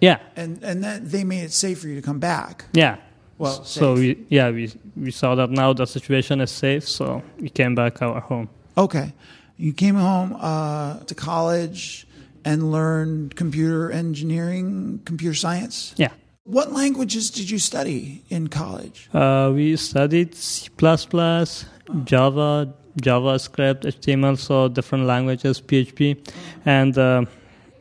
Yeah, 0.00 0.18
and 0.36 0.62
and 0.62 0.84
that 0.84 1.10
they 1.10 1.24
made 1.24 1.44
it 1.44 1.52
safe 1.52 1.80
for 1.80 1.88
you 1.88 1.96
to 2.00 2.02
come 2.06 2.20
back. 2.20 2.64
yeah. 2.72 2.96
Well, 3.38 3.64
so 3.64 3.96
safe. 3.96 3.98
we 3.98 4.36
yeah 4.36 4.50
we 4.54 4.70
we 4.96 5.10
saw 5.10 5.34
that 5.34 5.50
now 5.50 5.72
the 5.74 5.86
situation 5.86 6.40
is 6.40 6.50
safe, 6.52 6.86
so 6.88 7.22
we 7.40 7.48
came 7.50 7.74
back 7.74 8.00
our 8.02 8.20
home. 8.20 8.48
Okay, 8.76 9.12
you 9.56 9.72
came 9.72 9.96
home 9.96 10.36
uh, 10.40 11.00
to 11.06 11.14
college 11.14 12.06
and 12.44 12.70
learned 12.70 13.36
computer 13.36 13.90
engineering, 13.90 15.00
computer 15.04 15.34
science. 15.34 15.94
Yeah. 15.96 16.10
What 16.44 16.72
languages 16.72 17.30
did 17.30 17.48
you 17.48 17.58
study 17.58 18.22
in 18.28 18.48
college? 18.48 19.08
Uh, 19.14 19.50
we 19.54 19.76
studied 19.76 20.34
C++, 20.34 20.68
Java, 20.78 22.74
JavaScript, 23.00 23.80
HTML, 23.82 24.38
so 24.38 24.68
different 24.68 25.06
languages, 25.06 25.60
PHP, 25.60 26.28
and 26.66 26.96
uh, 26.98 27.24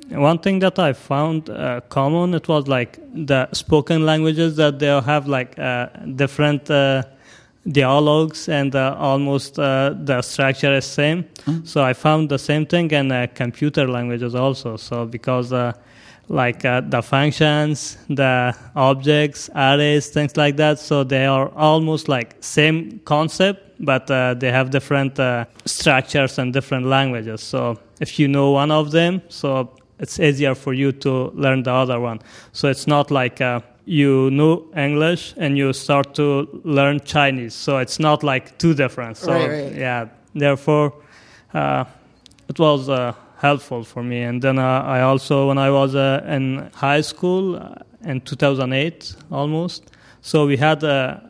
one 0.10 0.39
thing 0.39 0.60
that 0.60 0.79
I 0.79 0.93
found 0.93 1.50
uh, 1.50 1.82
common 1.89 2.34
it 2.34 2.48
was 2.48 2.67
like 2.67 3.00
the 3.13 3.50
spoken 3.51 4.05
languages 4.05 4.55
that 4.58 4.79
they 4.79 4.88
have 4.88 5.27
like 5.27 5.58
uh, 5.58 5.88
different 6.15 6.70
uh, 6.70 7.03
dialogues 7.72 8.50
and 8.50 8.75
uh, 8.75 8.96
almost 9.00 9.58
uh, 9.58 9.93
the 9.96 10.22
structure 10.22 10.74
is 10.74 10.86
same. 10.86 11.25
So 11.63 11.84
I 11.84 11.93
found 11.93 12.29
the 12.29 12.39
same 12.39 12.65
thing 12.65 12.91
in 12.91 13.12
uh, 13.12 13.27
computer 13.34 13.88
languages 13.88 14.36
also. 14.36 14.77
So 14.77 15.05
because 15.05 15.53
uh, 15.53 15.74
like 16.29 16.65
uh, 16.65 16.82
the 16.82 17.01
functions, 17.01 17.98
the 18.10 18.55
objects, 18.75 19.50
arrays, 19.55 20.08
things 20.08 20.38
like 20.38 20.58
that. 20.58 20.79
So 20.79 21.03
they 21.03 21.25
are 21.25 21.50
almost 21.55 22.08
like 22.10 22.36
same 22.41 23.00
concept, 23.05 23.75
but 23.79 24.10
uh, 24.10 24.34
they 24.34 24.51
have 24.51 24.70
different 24.70 25.20
uh, 25.20 25.46
structures 25.65 26.39
and 26.39 26.53
different 26.53 26.86
languages. 26.86 27.41
So 27.41 27.79
if 28.00 28.20
you 28.20 28.27
know 28.27 28.51
one 28.51 28.72
of 28.72 28.91
them, 28.91 29.22
so 29.29 29.70
it's 30.00 30.20
easier 30.20 30.55
for 30.55 30.74
you 30.74 30.91
to 30.91 31.32
learn 31.34 31.63
the 31.63 31.72
other 31.72 32.00
one. 32.00 32.20
So 32.51 32.67
it's 32.67 32.88
not 32.88 33.12
like 33.12 33.41
uh, 33.41 33.62
you 33.86 34.30
know 34.32 34.63
English 34.75 35.34
and 35.38 35.58
you 35.58 35.74
start 35.74 36.13
to 36.16 36.48
learn 36.63 37.00
Chinese. 37.02 37.54
So 37.54 37.78
it's 37.78 38.00
not 38.00 38.24
like 38.24 38.58
two 38.58 38.74
different. 38.74 39.18
So 39.18 39.32
Right, 39.34 39.50
right. 39.50 39.75
yeah, 39.75 40.08
therefore 40.34 40.94
uh, 41.54 41.86
it 42.48 42.60
was 42.60 42.90
uh, 42.90 43.13
helpful 43.38 43.84
for 43.84 44.04
me. 44.04 44.22
And 44.24 44.42
then 44.42 44.58
uh, 44.58 44.82
I 44.86 45.02
also, 45.02 45.48
when 45.48 45.58
I 45.58 45.70
was 45.70 45.96
uh, 45.96 46.24
in 46.28 46.70
high 46.74 47.02
school 47.02 47.56
uh, 47.56 47.75
in 48.04 48.22
2008 48.22 49.16
almost, 49.32 49.92
so 50.22 50.46
we 50.46 50.58
had 50.58 50.84
a 50.84 51.22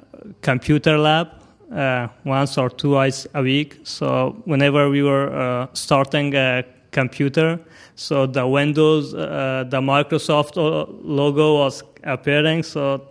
computer 0.41 0.97
lab 0.97 1.29
uh, 1.75 2.07
once 2.23 2.57
or 2.57 2.69
twice 2.69 3.25
a 3.33 3.41
week. 3.41 3.79
So 3.83 4.41
whenever 4.45 4.89
we 4.89 5.01
were 5.01 5.33
uh, 5.33 5.67
starting 5.73 6.35
a 6.35 6.63
computer, 6.91 7.59
so 7.95 8.25
the 8.25 8.45
Windows, 8.45 9.13
uh, 9.13 9.65
the 9.69 9.79
Microsoft 9.79 10.57
uh, 10.57 10.91
logo 11.03 11.57
was 11.57 11.83
appearing. 12.03 12.63
So 12.63 13.07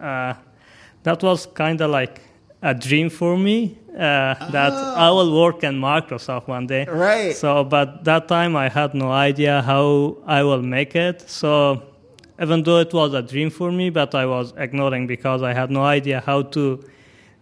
uh, 0.00 0.34
that 1.02 1.22
was 1.22 1.46
kind 1.46 1.80
of 1.80 1.90
like 1.90 2.20
a 2.62 2.74
dream 2.74 3.10
for 3.10 3.36
me 3.36 3.78
uh, 3.96 4.34
that 4.50 4.72
I 4.72 5.10
will 5.10 5.40
work 5.40 5.64
in 5.64 5.74
Microsoft 5.80 6.48
one 6.48 6.66
day. 6.66 6.84
Right. 6.84 7.34
So, 7.34 7.64
but 7.64 8.04
that 8.04 8.28
time 8.28 8.56
I 8.56 8.68
had 8.68 8.94
no 8.94 9.10
idea 9.10 9.62
how 9.62 10.16
I 10.26 10.42
will 10.42 10.62
make 10.62 10.96
it. 10.96 11.28
So, 11.28 11.82
even 12.40 12.62
though 12.62 12.78
it 12.78 12.92
was 12.92 13.14
a 13.14 13.22
dream 13.22 13.50
for 13.50 13.72
me, 13.72 13.88
but 13.90 14.14
I 14.14 14.26
was 14.26 14.52
ignoring 14.56 15.06
because 15.06 15.42
I 15.42 15.54
had 15.54 15.70
no 15.70 15.82
idea 15.82 16.22
how 16.24 16.42
to 16.42 16.84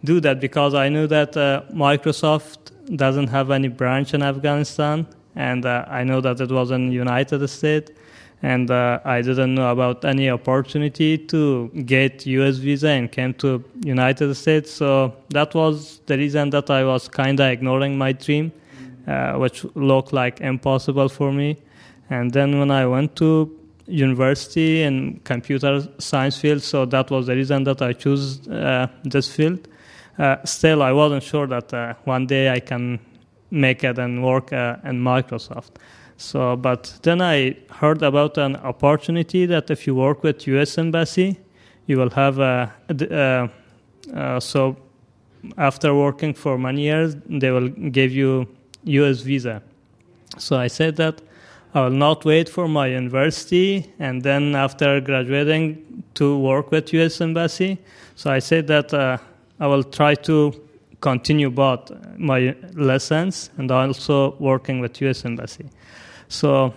do 0.03 0.19
that 0.21 0.39
because 0.39 0.73
I 0.73 0.87
knew 0.89 1.07
that 1.07 1.35
uh, 1.35 1.63
Microsoft 1.73 2.71
doesn't 2.95 3.27
have 3.27 3.51
any 3.51 3.67
branch 3.67 4.13
in 4.13 4.21
Afghanistan, 4.21 5.07
and 5.35 5.65
uh, 5.65 5.85
I 5.87 6.03
know 6.03 6.21
that 6.21 6.39
it 6.39 6.49
was 6.51 6.71
in 6.71 6.91
United 6.91 7.47
States, 7.47 7.91
and 8.41 8.69
uh, 8.69 8.99
I 9.03 9.21
didn't 9.21 9.55
know 9.55 9.71
about 9.71 10.05
any 10.05 10.29
opportunity 10.29 11.17
to 11.17 11.69
get 11.85 12.25
U.S. 12.25 12.57
visa 12.57 12.89
and 12.89 13.11
came 13.11 13.33
to 13.35 13.63
United 13.83 14.33
States. 14.35 14.71
So 14.71 15.15
that 15.29 15.55
was 15.55 15.99
the 16.05 16.17
reason 16.17 16.49
that 16.51 16.69
I 16.69 16.83
was 16.83 17.07
kind 17.07 17.39
of 17.39 17.49
ignoring 17.49 17.97
my 17.97 18.11
dream, 18.11 18.51
uh, 19.07 19.33
which 19.33 19.65
looked 19.75 20.13
like 20.13 20.41
impossible 20.41 21.09
for 21.09 21.31
me. 21.31 21.57
And 22.09 22.31
then 22.31 22.59
when 22.59 22.71
I 22.71 22.85
went 22.85 23.15
to 23.17 23.59
university 23.87 24.83
in 24.83 25.19
computer 25.23 25.87
science 25.97 26.37
field, 26.37 26.61
so 26.61 26.85
that 26.85 27.09
was 27.09 27.27
the 27.27 27.35
reason 27.35 27.63
that 27.63 27.81
I 27.81 27.93
chose 27.93 28.47
uh, 28.47 28.87
this 29.03 29.33
field. 29.33 29.67
Uh, 30.17 30.37
still, 30.45 30.81
I 30.81 30.91
wasn't 30.91 31.23
sure 31.23 31.47
that 31.47 31.73
uh, 31.73 31.93
one 32.05 32.25
day 32.25 32.49
I 32.49 32.59
can 32.59 32.99
make 33.51 33.83
it 33.83 33.97
and 33.97 34.23
work 34.23 34.51
uh, 34.53 34.77
in 34.83 35.01
Microsoft. 35.01 35.71
So, 36.17 36.55
but 36.55 36.97
then 37.03 37.21
I 37.21 37.57
heard 37.69 38.01
about 38.01 38.37
an 38.37 38.55
opportunity 38.57 39.45
that 39.45 39.69
if 39.69 39.85
you 39.85 39.95
work 39.95 40.23
with 40.23 40.47
U.S. 40.47 40.77
Embassy, 40.77 41.37
you 41.87 41.97
will 41.97 42.09
have 42.11 42.39
a. 42.39 42.73
Uh, 42.89 43.47
uh, 44.13 44.39
so, 44.39 44.77
after 45.57 45.93
working 45.93 46.33
for 46.33 46.57
many 46.57 46.83
years, 46.83 47.15
they 47.27 47.51
will 47.51 47.69
give 47.69 48.11
you 48.11 48.47
U.S. 48.83 49.21
visa. 49.21 49.61
So 50.37 50.57
I 50.57 50.67
said 50.67 50.95
that 50.97 51.21
I 51.73 51.81
will 51.81 51.97
not 51.97 52.23
wait 52.23 52.47
for 52.47 52.67
my 52.67 52.87
university 52.87 53.93
and 53.99 54.23
then 54.23 54.55
after 54.55 55.01
graduating 55.01 56.03
to 56.15 56.37
work 56.37 56.71
with 56.71 56.93
U.S. 56.93 57.19
Embassy. 57.19 57.77
So 58.15 58.31
I 58.31 58.39
said 58.39 58.67
that 58.67 58.93
uh, 58.93 59.17
I 59.59 59.67
will 59.67 59.83
try 59.83 60.15
to 60.15 60.53
continue 61.05 61.49
both 61.51 61.91
my 62.17 62.55
lessons 62.91 63.51
and 63.57 63.71
also 63.71 64.35
working 64.39 64.81
with 64.83 65.01
U.S. 65.05 65.25
Embassy. 65.25 65.65
So 66.27 66.73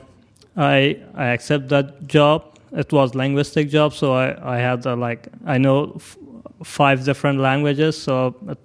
I 0.56 0.96
I 1.14 1.26
accept 1.36 1.68
that 1.68 1.86
job. 2.16 2.42
It 2.82 2.92
was 2.92 3.14
linguistic 3.14 3.70
job, 3.76 3.92
so 4.00 4.06
I 4.24 4.26
I 4.56 4.56
had 4.68 4.86
uh, 4.86 4.96
like 5.08 5.28
I 5.54 5.56
know 5.64 5.78
f- 5.96 6.18
five 6.62 6.98
different 7.04 7.38
languages, 7.40 7.96
so 8.06 8.34
it, 8.52 8.58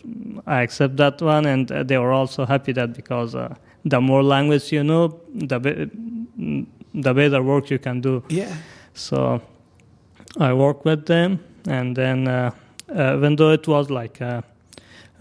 I 0.45 0.61
accept 0.65 0.97
that 0.97 1.21
one, 1.21 1.45
and 1.53 1.71
uh, 1.71 1.83
they 1.89 1.97
were 1.97 2.11
also 2.11 2.45
happy 2.45 2.73
that 2.73 2.89
because 2.93 3.35
uh, 3.35 3.55
the 3.91 3.99
more 4.01 4.23
language 4.35 4.73
you 4.75 4.83
know, 4.83 5.03
the 5.49 5.59
be- 5.59 5.89
the 7.03 7.13
better 7.13 7.41
work 7.41 7.69
you 7.71 7.79
can 7.79 8.01
do. 8.01 8.21
Yeah. 8.29 8.53
So 8.93 9.41
I 10.39 10.53
work 10.53 10.85
with 10.85 11.05
them, 11.05 11.39
and 11.67 11.95
then 11.95 12.27
uh, 12.27 12.51
uh, 12.89 13.17
even 13.17 13.35
though 13.37 13.53
it 13.53 13.67
was 13.67 13.89
like 13.89 14.21
uh, 14.21 14.41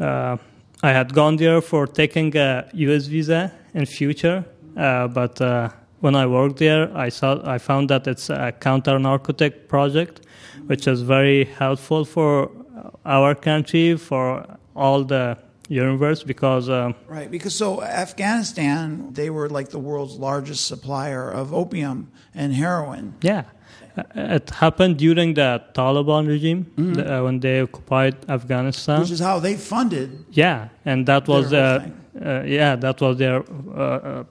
I 0.04 0.90
had 0.92 1.12
gone 1.14 1.37
there 1.37 1.61
for 1.61 1.87
taking 1.87 2.37
a 2.37 2.68
U.S. 2.73 3.06
visa 3.06 3.52
in 3.75 3.87
future, 3.87 4.44
uh, 4.76 5.09
but 5.09 5.40
uh, 5.40 5.68
when 6.00 6.16
I 6.16 6.26
worked 6.26 6.59
there, 6.59 6.90
I 6.97 7.09
saw 7.11 7.40
I 7.44 7.59
found 7.59 7.88
that 7.90 8.06
it's 8.06 8.28
a 8.30 8.52
counter 8.52 8.99
narcotic 8.99 9.68
project, 9.68 10.26
which 10.66 10.88
is 10.88 11.02
very 11.02 11.44
helpful 11.44 12.04
for 12.04 12.50
our 13.04 13.35
country 13.35 13.97
for 13.97 14.44
all 14.75 15.04
the 15.04 15.37
universe 15.68 16.23
because. 16.25 16.68
Uh, 16.68 16.92
Right, 17.09 17.30
because 17.30 17.54
so 17.54 17.82
Afghanistan, 17.82 19.12
they 19.12 19.30
were 19.30 19.49
like 19.49 19.71
the 19.71 19.78
world's 19.78 20.16
largest 20.16 20.66
supplier 20.66 21.30
of 21.30 21.52
opium 21.52 22.11
and 22.35 22.54
heroin. 22.54 23.14
Yeah, 23.23 23.38
Uh, 23.40 23.44
it 24.15 24.51
happened 24.51 24.97
during 24.99 25.35
the 25.35 25.63
Taliban 25.75 26.27
regime 26.27 26.67
the, 26.77 27.19
uh, 27.19 27.25
when 27.25 27.41
they 27.41 27.61
occupied 27.61 28.17
Afghanistan. 28.29 29.01
Which 29.01 29.11
is 29.11 29.21
how 29.21 29.39
they 29.39 29.57
funded. 29.57 30.25
yeah, 30.31 30.69
and 30.85 31.07
that 31.07 31.29
was 31.29 31.51
Their 31.51 31.79
their 32.15 32.43
uh, 32.43 32.45
yeah 32.45 32.77
that 32.77 33.01
was 33.01 33.17
their 33.19 33.43
uh, 33.43 33.81
uh, 33.81 34.25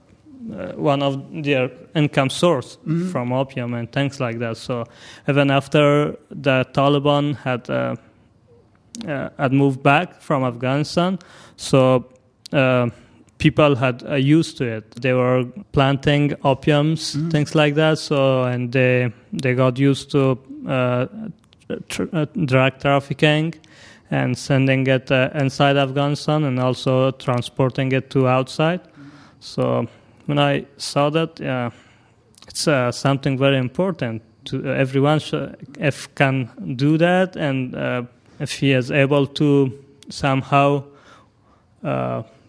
uh, 0.52 0.72
one 0.72 1.02
of 1.02 1.22
their 1.44 1.70
income 1.94 2.30
source 2.30 2.78
from 3.10 3.32
opium 3.32 3.74
and 3.74 3.90
things 3.92 4.18
like 4.20 4.38
that. 4.40 4.56
So 4.56 4.84
even 5.28 5.50
after 5.50 6.16
the 6.30 6.66
Taliban 6.72 7.36
had 7.36 7.70
uh, 7.70 7.96
uh, 9.06 9.28
had 9.38 9.52
moved 9.52 9.82
back 9.82 10.20
from 10.20 10.44
Afghanistan, 10.44 11.18
so 11.56 12.06
uh, 12.52 12.88
people 13.42 13.74
had 13.74 14.04
uh, 14.04 14.14
used 14.14 14.56
to 14.58 14.64
it. 14.64 14.84
They 15.02 15.12
were 15.12 15.44
planting 15.72 16.30
opiums, 16.44 17.16
things 17.32 17.54
like 17.54 17.74
that. 17.74 17.98
So 17.98 18.44
and 18.44 18.70
they 18.72 19.12
they 19.42 19.54
got 19.54 19.78
used 19.78 20.10
to 20.12 20.38
uh, 20.68 21.06
tr- 21.88 22.10
uh, 22.12 22.26
drug 22.46 22.78
trafficking, 22.78 23.54
and 24.10 24.38
sending 24.38 24.86
it 24.86 25.10
uh, 25.10 25.30
inside 25.34 25.76
Afghanistan 25.76 26.44
and 26.44 26.60
also 26.60 27.10
transporting 27.10 27.92
it 27.92 28.10
to 28.10 28.28
outside. 28.28 28.80
So 29.40 29.86
when 30.26 30.38
I 30.38 30.66
saw 30.76 31.10
that, 31.10 31.40
uh, 31.40 31.70
it's 32.48 32.68
uh, 32.68 32.92
something 32.92 33.38
very 33.38 33.58
important 33.58 34.22
to 34.44 34.54
everyone. 34.66 35.20
if 35.78 36.14
can 36.14 36.48
do 36.76 36.96
that, 36.98 37.36
and 37.36 37.74
uh, 37.74 38.02
if 38.38 38.60
he 38.60 38.72
is 38.72 38.90
able 38.90 39.26
to 39.26 39.72
somehow 40.08 40.84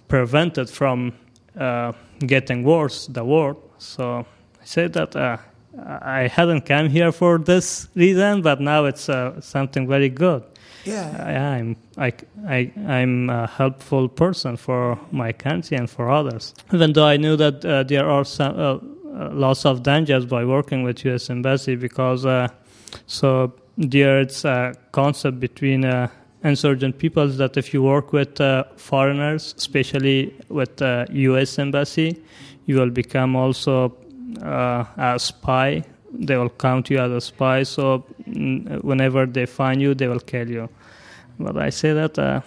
uh, 0.03 0.07
prevent 0.07 0.57
it 0.57 0.69
from 0.69 1.13
uh, 1.59 1.91
getting 2.19 2.63
worse, 2.63 3.07
the 3.07 3.23
war. 3.23 3.57
So 3.77 4.25
I 4.61 4.65
say 4.65 4.87
that 4.87 5.15
I 5.15 6.27
hadn't 6.27 6.65
come 6.65 6.89
here 6.89 7.11
for 7.11 7.37
this 7.37 7.87
reason, 7.95 8.41
but 8.41 8.61
now 8.61 8.85
it's 8.85 9.09
something 9.41 9.87
very 9.87 10.09
good. 10.09 10.43
Yeah, 10.85 11.55
I'm 11.57 11.77
I, 11.97 12.13
I 12.47 12.71
I'm 12.87 13.29
a 13.29 13.47
helpful 13.47 14.09
person 14.09 14.57
for 14.57 14.99
my 15.11 15.31
country 15.31 15.77
and 15.77 15.89
for 15.89 16.09
others. 16.09 16.53
Even 16.73 16.93
though 16.93 17.05
I 17.05 17.17
knew 17.17 17.37
that 17.37 17.63
uh, 17.63 17.83
there 17.83 18.09
are 18.09 18.25
some 18.25 18.59
uh, 18.59 18.79
uh 19.15 19.29
lots 19.31 19.65
of 19.65 19.83
dangers 19.83 20.25
by 20.25 20.43
working 20.43 20.83
with 20.83 21.05
U.S. 21.05 21.29
embassy 21.29 21.75
because 21.75 22.25
uh, 22.25 22.49
so 23.07 23.53
there 23.77 24.19
it's 24.19 24.43
a 24.43 24.73
concept 24.91 25.39
between 25.39 25.85
uh, 25.85 26.09
insurgent 26.43 26.97
peoples 26.97 27.37
that 27.37 27.57
if 27.57 27.73
you 27.73 27.81
work 27.83 28.13
with 28.13 28.39
uh, 28.41 28.65
foreigners, 28.75 29.53
especially 29.57 30.35
with 30.49 30.77
the 30.77 31.07
U.S. 31.11 31.57
embassy, 31.59 32.21
you 32.65 32.77
will 32.77 32.89
become 32.89 33.35
also 33.35 33.95
a 34.41 35.15
spy 35.17 35.83
they 36.13 36.37
will 36.37 36.49
count 36.49 36.89
you 36.89 36.99
as 36.99 37.11
a 37.11 37.21
spy. 37.21 37.63
So 37.63 38.05
mm, 38.27 38.83
whenever 38.83 39.25
they 39.25 39.45
find 39.45 39.81
you, 39.81 39.93
they 39.93 40.07
will 40.07 40.19
kill 40.19 40.49
you. 40.49 40.69
But 41.39 41.57
I 41.57 41.69
say 41.69 41.93
that 41.93 42.17
uh, 42.19 42.41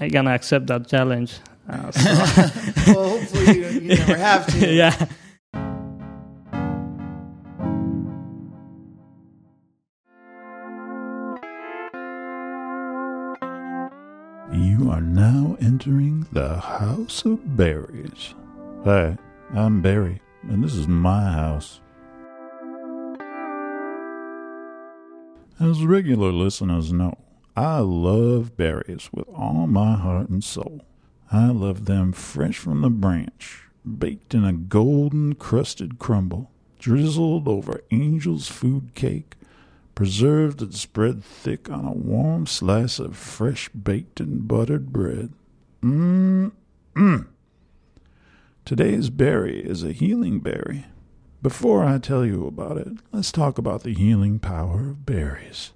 I 0.00 0.08
gonna 0.08 0.30
accept 0.30 0.66
that 0.68 0.88
challenge. 0.88 1.38
Uh, 1.68 1.90
so. 1.90 2.10
well, 2.92 3.08
hopefully 3.10 3.58
you, 3.58 3.68
you 3.68 3.88
never 3.88 4.16
have 4.16 4.46
to. 4.46 4.66
yeah. 4.74 5.06
You 14.52 14.90
are 14.90 15.02
now 15.02 15.58
entering 15.60 16.26
the 16.32 16.58
House 16.58 17.22
of 17.26 17.54
Berries. 17.54 18.34
Hi, 18.82 19.18
I'm 19.52 19.82
Barry, 19.82 20.22
and 20.48 20.64
this 20.64 20.74
is 20.74 20.88
my 20.88 21.32
house. 21.32 21.80
As 25.60 25.84
regular 25.84 26.32
listeners 26.32 26.94
know, 26.94 27.18
I 27.58 27.80
love 27.80 28.56
berries 28.56 29.10
with 29.12 29.28
all 29.28 29.66
my 29.66 29.96
heart 29.96 30.30
and 30.30 30.42
soul. 30.42 30.80
I 31.30 31.48
love 31.48 31.84
them 31.84 32.12
fresh 32.12 32.56
from 32.56 32.80
the 32.80 32.88
branch, 32.88 33.64
baked 33.98 34.32
in 34.32 34.46
a 34.46 34.54
golden 34.54 35.34
crusted 35.34 35.98
crumble, 35.98 36.50
drizzled 36.78 37.48
over 37.48 37.82
angel's 37.90 38.48
food 38.48 38.94
cake, 38.94 39.34
preserved 39.98 40.62
and 40.62 40.72
spread 40.72 41.24
thick 41.24 41.68
on 41.68 41.84
a 41.84 41.90
warm 41.90 42.46
slice 42.46 43.00
of 43.00 43.16
fresh 43.16 43.68
baked 43.70 44.20
and 44.20 44.46
buttered 44.46 44.92
bread. 44.92 45.32
Mmm. 45.82 46.52
Today's 48.64 49.10
berry 49.10 49.58
is 49.58 49.82
a 49.82 49.90
healing 49.90 50.38
berry 50.38 50.84
before 51.42 51.84
I 51.84 51.98
tell 51.98 52.24
you 52.24 52.46
about 52.46 52.78
it, 52.78 52.92
let's 53.10 53.32
talk 53.32 53.58
about 53.58 53.82
the 53.82 53.92
healing 53.92 54.38
power 54.38 54.90
of 54.90 55.04
berries. 55.04 55.72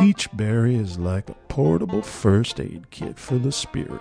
Each 0.00 0.26
berry 0.32 0.76
is 0.76 0.98
like 0.98 1.28
a 1.28 1.36
portable 1.48 2.00
first 2.00 2.60
aid 2.60 2.88
kit 2.88 3.18
for 3.18 3.36
the 3.36 3.52
spirit, 3.52 4.00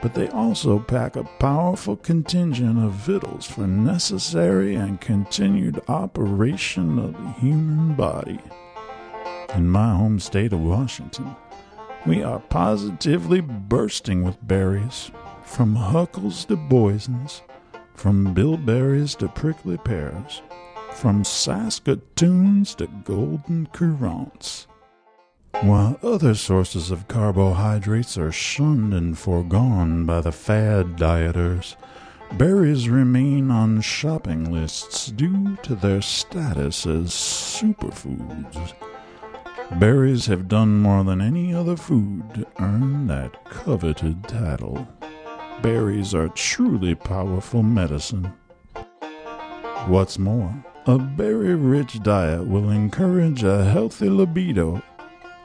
but 0.00 0.14
they 0.14 0.28
also 0.28 0.78
pack 0.78 1.16
a 1.16 1.24
powerful 1.24 1.96
contingent 1.96 2.78
of 2.78 2.92
victuals 2.92 3.46
for 3.46 3.66
necessary 3.66 4.74
and 4.74 5.00
continued 5.00 5.80
operation 5.88 6.98
of 6.98 7.12
the 7.12 7.32
human 7.40 7.94
body. 7.94 8.38
In 9.54 9.68
my 9.68 9.94
home 9.94 10.20
state 10.20 10.52
of 10.52 10.60
Washington, 10.60 11.34
we 12.06 12.22
are 12.22 12.38
positively 12.38 13.40
bursting 13.40 14.22
with 14.22 14.46
berries, 14.46 15.10
from 15.42 15.74
huckles 15.74 16.44
to 16.44 16.56
boysen's, 16.56 17.42
from 17.94 18.34
bilberries 18.34 19.16
to 19.16 19.28
prickly 19.28 19.78
pears, 19.78 20.42
from 20.92 21.24
saskatoons 21.24 22.74
to 22.76 22.86
golden 23.04 23.66
currants. 23.72 24.66
While 25.62 25.98
other 26.02 26.34
sources 26.34 26.90
of 26.90 27.08
carbohydrates 27.08 28.16
are 28.16 28.32
shunned 28.32 28.94
and 28.94 29.18
foregone 29.18 30.06
by 30.06 30.20
the 30.20 30.32
fad 30.32 30.96
dieters, 30.96 31.76
berries 32.34 32.88
remain 32.88 33.50
on 33.50 33.80
shopping 33.80 34.52
lists 34.52 35.06
due 35.06 35.56
to 35.62 35.74
their 35.74 36.00
status 36.00 36.86
as 36.86 37.10
superfoods. 37.10 38.74
Berries 39.78 40.26
have 40.26 40.48
done 40.48 40.78
more 40.78 41.04
than 41.04 41.20
any 41.20 41.52
other 41.54 41.76
food 41.76 42.22
to 42.34 42.46
earn 42.60 43.06
that 43.08 43.44
coveted 43.44 44.24
title 44.24 44.86
berries 45.62 46.14
are 46.14 46.28
truly 46.28 46.94
powerful 46.94 47.62
medicine. 47.62 48.32
What's 49.86 50.18
more, 50.18 50.54
a 50.86 50.98
berry 50.98 51.54
rich 51.54 52.02
diet 52.02 52.46
will 52.46 52.70
encourage 52.70 53.42
a 53.42 53.64
healthy 53.64 54.08
libido, 54.08 54.82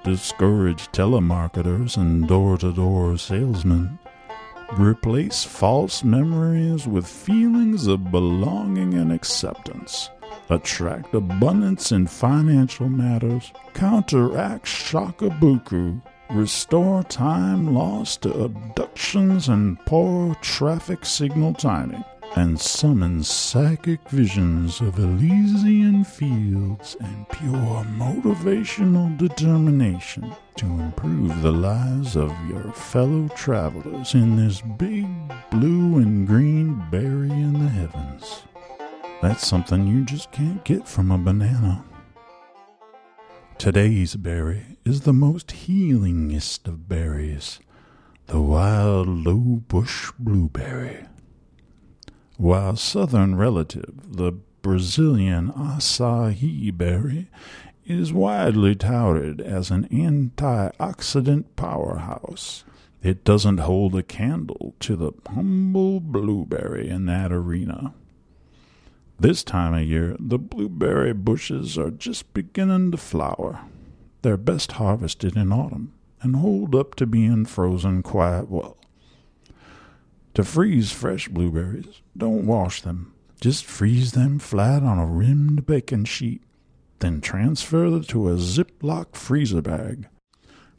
discourage 0.03 0.89
telemarketers 0.91 1.97
and 1.97 2.27
door 2.27 2.57
to 2.57 2.73
door 2.73 3.17
salesmen, 3.17 3.97
replace 4.73 5.43
false 5.43 6.03
memories 6.03 6.87
with 6.87 7.07
feelings 7.07 7.87
of 7.87 8.11
belonging 8.11 8.93
and 8.95 9.11
acceptance, 9.11 10.09
attract 10.49 11.13
abundance 11.13 11.91
in 11.91 12.07
financial 12.07 12.89
matters, 12.89 13.51
counteract 13.73 14.65
shakubuku. 14.65 16.01
Restore 16.29 17.03
time 17.03 17.75
lost 17.75 18.23
to 18.23 18.33
abductions 18.33 19.49
and 19.49 19.77
poor 19.85 20.33
traffic 20.35 21.05
signal 21.05 21.53
timing, 21.53 22.03
and 22.35 22.59
summon 22.59 23.23
psychic 23.23 23.99
visions 24.09 24.81
of 24.81 24.97
Elysian 24.97 26.03
fields 26.03 26.97
and 26.99 27.29
pure 27.29 27.85
motivational 27.95 29.15
determination 29.17 30.33
to 30.55 30.65
improve 30.65 31.41
the 31.41 31.51
lives 31.51 32.15
of 32.15 32.33
your 32.49 32.71
fellow 32.73 33.27
travelers 33.35 34.15
in 34.15 34.35
this 34.35 34.61
big 34.77 35.07
blue 35.51 35.97
and 35.97 36.27
green 36.27 36.83
berry 36.89 37.29
in 37.29 37.53
the 37.53 37.69
heavens. 37.69 38.43
That's 39.21 39.45
something 39.45 39.85
you 39.85 40.03
just 40.03 40.31
can't 40.31 40.63
get 40.63 40.87
from 40.87 41.11
a 41.11 41.17
banana. 41.17 41.85
Today's 43.59 44.15
berry 44.15 44.77
is 44.83 45.01
the 45.01 45.13
most 45.13 45.47
healingest 45.49 46.67
of 46.67 46.89
berries, 46.89 47.59
the 48.25 48.41
wild 48.41 49.07
low 49.07 49.61
bush 49.67 50.11
blueberry. 50.17 51.05
While 52.37 52.75
southern 52.75 53.35
relative, 53.35 53.93
the 54.17 54.33
Brazilian 54.63 55.51
acai 55.51 56.75
berry, 56.75 57.27
is 57.85 58.13
widely 58.13 58.75
touted 58.75 59.41
as 59.41 59.69
an 59.69 59.87
antioxidant 59.89 61.45
powerhouse. 61.55 62.63
It 63.01 63.25
doesn't 63.25 63.57
hold 63.57 63.95
a 63.95 64.03
candle 64.03 64.73
to 64.79 64.95
the 64.95 65.11
humble 65.27 65.99
blueberry 65.99 66.89
in 66.89 67.05
that 67.07 67.33
arena. 67.33 67.93
This 69.19 69.43
time 69.43 69.73
of 69.73 69.83
year, 69.83 70.15
the 70.19 70.39
blueberry 70.39 71.13
bushes 71.13 71.77
are 71.77 71.91
just 71.91 72.33
beginning 72.33 72.91
to 72.91 72.97
flower. 72.97 73.59
They're 74.21 74.37
best 74.37 74.73
harvested 74.73 75.35
in 75.35 75.51
autumn 75.51 75.93
and 76.21 76.37
hold 76.37 76.73
up 76.73 76.95
to 76.95 77.05
being 77.05 77.45
frozen 77.45 78.01
quite 78.01 78.47
well. 78.49 78.77
To 80.35 80.43
freeze 80.43 80.91
fresh 80.91 81.27
blueberries, 81.27 82.01
don't 82.17 82.47
wash 82.47 82.81
them. 82.81 83.13
Just 83.39 83.65
freeze 83.65 84.13
them 84.13 84.39
flat 84.39 84.81
on 84.81 84.97
a 84.97 85.05
rimmed 85.05 85.67
baking 85.67 86.05
sheet, 86.05 86.41
then 86.99 87.21
transfer 87.21 87.89
them 87.89 88.03
to 88.05 88.29
a 88.29 88.37
Ziploc 88.37 89.15
freezer 89.15 89.61
bag. 89.61 90.07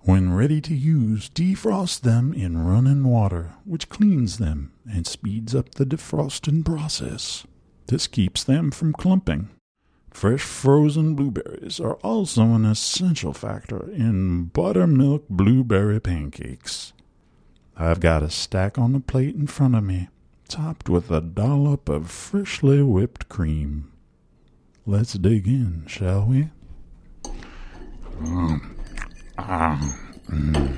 When 0.00 0.34
ready 0.34 0.60
to 0.62 0.74
use, 0.74 1.30
defrost 1.30 2.00
them 2.00 2.32
in 2.32 2.66
running 2.66 3.04
water, 3.04 3.54
which 3.64 3.88
cleans 3.88 4.38
them 4.38 4.72
and 4.90 5.06
speeds 5.06 5.54
up 5.54 5.76
the 5.76 5.86
defrosting 5.86 6.64
process. 6.64 7.46
This 7.86 8.06
keeps 8.06 8.42
them 8.42 8.70
from 8.70 8.92
clumping. 8.92 9.50
Fresh 10.10 10.42
frozen 10.42 11.14
blueberries 11.14 11.78
are 11.78 11.94
also 11.96 12.42
an 12.54 12.64
essential 12.64 13.32
factor 13.32 13.90
in 13.92 14.46
buttermilk 14.46 15.28
blueberry 15.28 16.00
pancakes. 16.00 16.92
I've 17.76 17.98
got 18.00 18.22
a 18.22 18.30
stack 18.30 18.78
on 18.78 18.92
the 18.92 19.00
plate 19.00 19.34
in 19.34 19.48
front 19.48 19.74
of 19.74 19.82
me, 19.82 20.08
topped 20.48 20.88
with 20.88 21.10
a 21.10 21.20
dollop 21.20 21.88
of 21.88 22.10
freshly 22.10 22.82
whipped 22.82 23.28
cream. 23.28 23.90
Let's 24.86 25.14
dig 25.14 25.48
in, 25.48 25.84
shall 25.86 26.26
we? 26.26 26.50
Mm. 28.20 28.60
Ah. 29.36 29.98
Mm. 30.28 30.76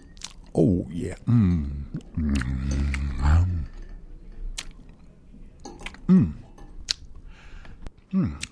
Oh, 0.55 0.87
yeah. 0.91 1.17
Mm. 1.27 1.71
Mm. 6.09 6.35
Mm. 8.13 8.52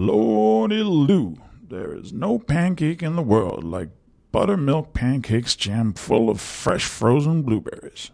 Lordy 0.00 0.84
Lou, 0.84 1.34
there 1.68 1.92
is 1.92 2.12
no 2.12 2.38
pancake 2.38 3.02
in 3.02 3.16
the 3.16 3.22
world 3.22 3.64
like 3.64 3.88
buttermilk 4.30 4.94
pancakes 4.94 5.56
jammed 5.56 5.98
full 5.98 6.30
of 6.30 6.40
fresh 6.40 6.84
frozen 6.84 7.42
blueberries. 7.42 8.12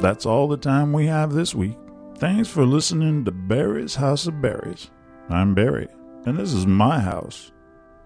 That's 0.00 0.24
all 0.24 0.48
the 0.48 0.56
time 0.56 0.94
we 0.94 1.04
have 1.04 1.34
this 1.34 1.54
week. 1.54 1.76
Thanks 2.16 2.48
for 2.48 2.64
listening 2.64 3.26
to 3.26 3.30
Barry's 3.30 3.96
House 3.96 4.26
of 4.26 4.40
Berries. 4.40 4.90
I'm 5.28 5.54
Barry, 5.54 5.88
and 6.24 6.38
this 6.38 6.54
is 6.54 6.66
my 6.66 6.98
house. 6.98 7.52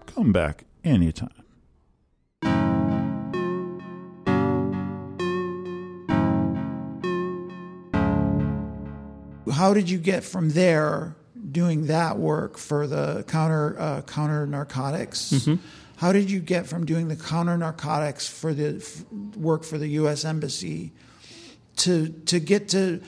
Come 0.05 0.33
back 0.33 0.65
anytime. 0.83 1.42
How 9.63 9.73
did 9.73 9.89
you 9.89 9.97
get 9.97 10.25
from 10.25 10.49
there 10.49 11.15
doing 11.49 11.87
that 11.87 12.19
work 12.19 12.57
for 12.57 12.85
the 12.85 13.23
counter 13.29 13.79
uh, 13.79 14.01
counter 14.01 14.45
narcotics? 14.45 15.47
How 15.95 16.11
did 16.11 16.29
you 16.29 16.41
get 16.41 16.67
from 16.67 16.85
doing 16.85 17.07
the 17.07 17.15
counter 17.15 17.57
narcotics 17.57 18.27
for 18.27 18.53
the 18.53 18.81
f- 18.81 19.05
work 19.37 19.63
for 19.63 19.77
the 19.77 19.87
U.S. 20.01 20.25
Embassy 20.25 20.91
to 21.77 22.09
to 22.25 22.41
get 22.41 22.67
to 22.75 22.99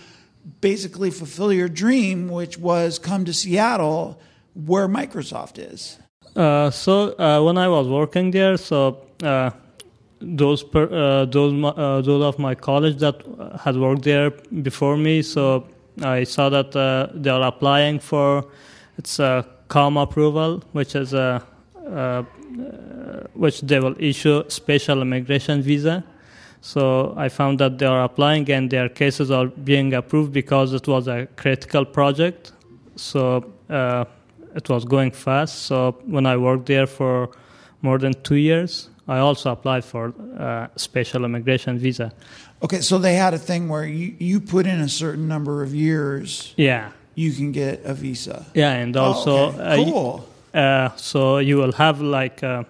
basically 0.62 1.12
fulfill 1.12 1.52
your 1.52 1.68
dream, 1.68 2.30
which 2.30 2.58
was 2.58 3.00
come 3.00 3.26
to 3.26 3.34
Seattle, 3.34 4.18
where 4.54 4.88
Microsoft 4.88 5.56
is? 5.74 6.00
Uh, 6.38 6.70
so 6.70 7.20
uh, 7.20 7.44
when 7.44 7.58
I 7.58 7.68
was 7.68 7.90
working 7.90 8.32
there, 8.32 8.56
so 8.56 9.06
uh, 9.22 9.52
those 10.22 10.64
per, 10.64 10.86
uh, 10.86 11.26
those 11.26 11.52
uh, 11.66 12.02
those 12.02 12.24
of 12.24 12.40
my 12.40 12.56
college 12.56 13.00
that 13.00 13.18
had 13.60 13.76
worked 13.76 14.04
there 14.04 14.32
before 14.70 14.96
me, 14.96 15.22
so 15.22 15.68
I 16.02 16.24
saw 16.24 16.50
that 16.50 16.76
uh, 16.76 17.08
they 17.14 17.30
are 17.30 17.44
applying 17.44 18.00
for 18.00 18.46
it's 18.98 19.20
a 19.20 19.46
COM 19.68 19.98
approval, 19.98 20.64
which 20.72 20.96
is 20.96 21.14
a 21.14 21.44
uh, 21.88 22.24
which 23.34 23.62
they 23.62 23.80
will 23.80 23.96
issue 24.00 24.44
special 24.50 25.02
immigration 25.02 25.62
visa. 25.62 26.04
So 26.62 27.14
I 27.16 27.30
found 27.30 27.60
that 27.60 27.78
they 27.78 27.86
are 27.86 28.04
applying 28.04 28.50
and 28.50 28.70
their 28.70 28.90
cases 28.90 29.30
are 29.30 29.48
being 29.48 29.94
approved 29.94 30.32
because 30.32 30.74
it 30.74 30.88
was 30.88 31.08
a 31.08 31.28
critical 31.36 31.86
project. 31.86 32.54
So 32.96 33.52
uh, 33.70 34.06
it 34.56 34.70
was 34.70 34.86
going 34.86 35.12
fast. 35.12 35.64
So 35.64 35.98
when 36.06 36.26
I 36.26 36.38
worked 36.38 36.66
there 36.66 36.88
for 36.88 37.30
more 37.82 38.00
than 38.00 38.14
two 38.24 38.36
years, 38.36 38.90
I 39.08 39.20
also 39.20 39.52
applied 39.52 39.86
for 39.86 40.14
uh, 40.40 40.68
special 40.76 41.26
immigration 41.26 41.78
visa. 41.78 42.12
Okay, 42.64 42.82
so 42.82 42.98
they 42.98 43.16
had 43.16 43.34
a 43.34 43.38
thing 43.38 43.70
where 43.70 43.86
you, 43.86 44.16
you 44.20 44.40
put 44.40 44.66
in 44.66 44.80
a 44.82 44.90
certain 44.90 45.28
number 45.28 45.62
of 45.64 45.74
years, 45.76 46.54
Yeah, 46.58 46.90
you 47.14 47.32
can 47.32 47.52
get 47.52 47.82
a 47.86 47.94
visa. 47.94 48.46
yeah, 48.56 48.72
and 48.74 48.96
Oh, 48.98 49.04
also 49.04 49.50
okay. 49.54 49.60
uh, 49.62 49.92
cool. 49.92 50.28
Uh, 50.54 50.90
so 50.96 51.38
you 51.38 51.58
will 51.58 51.74
have 51.74 52.02
like 52.02 52.42
uh, 52.44 52.64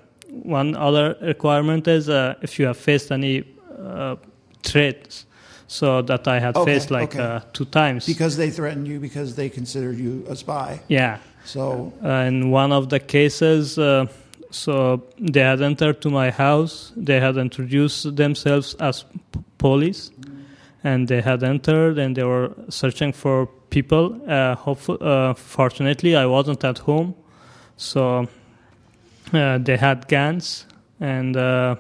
one 0.44 0.76
other 0.76 1.16
requirement 1.22 1.88
is 1.88 2.10
uh, 2.10 2.34
if 2.42 2.60
you 2.60 2.66
have 2.68 2.78
faced 2.78 3.12
any 3.12 3.44
uh, 3.80 4.16
threats. 4.64 5.26
So 5.68 6.04
that 6.04 6.28
I 6.28 6.40
had 6.40 6.56
Okay, 6.56 6.74
faced 6.74 6.92
like 6.92 7.16
okay. 7.16 7.24
uh, 7.24 7.40
two 7.52 7.66
times. 7.66 8.06
because 8.06 8.38
they 8.38 8.52
threatened 8.52 8.88
you 8.88 9.00
because 9.00 9.34
they 9.36 9.50
considered 9.50 9.98
you 9.98 10.24
a 10.30 10.36
spy. 10.36 10.80
yeah, 10.90 11.18
So 11.44 11.92
uh, 12.04 12.28
in 12.28 12.52
one 12.52 12.72
of 12.72 12.90
the 12.90 13.00
cases, 13.00 13.78
uh, 13.80 14.06
so 14.56 15.04
they 15.20 15.42
had 15.42 15.62
entered 15.62 16.02
to 16.02 16.10
my 16.10 16.32
house. 16.32 16.94
They 16.96 17.20
had 17.20 17.38
introduced 17.38 18.16
themselves 18.16 18.76
as 18.76 19.06
police, 19.58 20.12
and 20.84 21.08
they 21.08 21.22
had 21.22 21.44
entered 21.44 21.98
and 21.98 22.16
they 22.16 22.24
were 22.24 22.52
searching 22.70 23.12
for 23.14 23.48
people. 23.70 24.20
Uh, 24.28 24.56
uh, 25.02 25.34
fortunately, 25.34 26.16
I 26.16 26.26
wasn't 26.26 26.64
at 26.64 26.80
home, 26.80 27.16
so 27.78 28.28
uh, 29.34 29.58
they 29.58 29.78
had 29.78 30.08
guns 30.08 30.66
and 31.00 31.36
uh, 31.36 31.76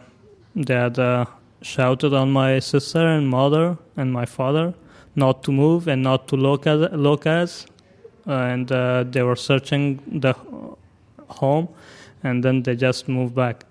they 0.55 0.73
had 0.73 0.99
uh, 0.99 1.25
shouted 1.61 2.13
on 2.13 2.31
my 2.31 2.59
sister 2.59 3.07
and 3.07 3.29
mother 3.29 3.77
and 3.95 4.11
my 4.11 4.25
father 4.25 4.73
not 5.15 5.43
to 5.43 5.51
move 5.51 5.88
and 5.88 6.03
not 6.03 6.27
to 6.27 6.35
look 6.35 6.67
at 6.67 6.99
look 6.99 7.25
at 7.25 7.65
and 8.25 8.71
uh, 8.71 9.03
they 9.03 9.21
were 9.21 9.35
searching 9.35 10.01
the 10.19 10.33
home, 11.29 11.67
and 12.25 12.43
then 12.43 12.63
they 12.63 12.75
just 12.75 13.07
moved 13.07 13.35
back 13.35 13.63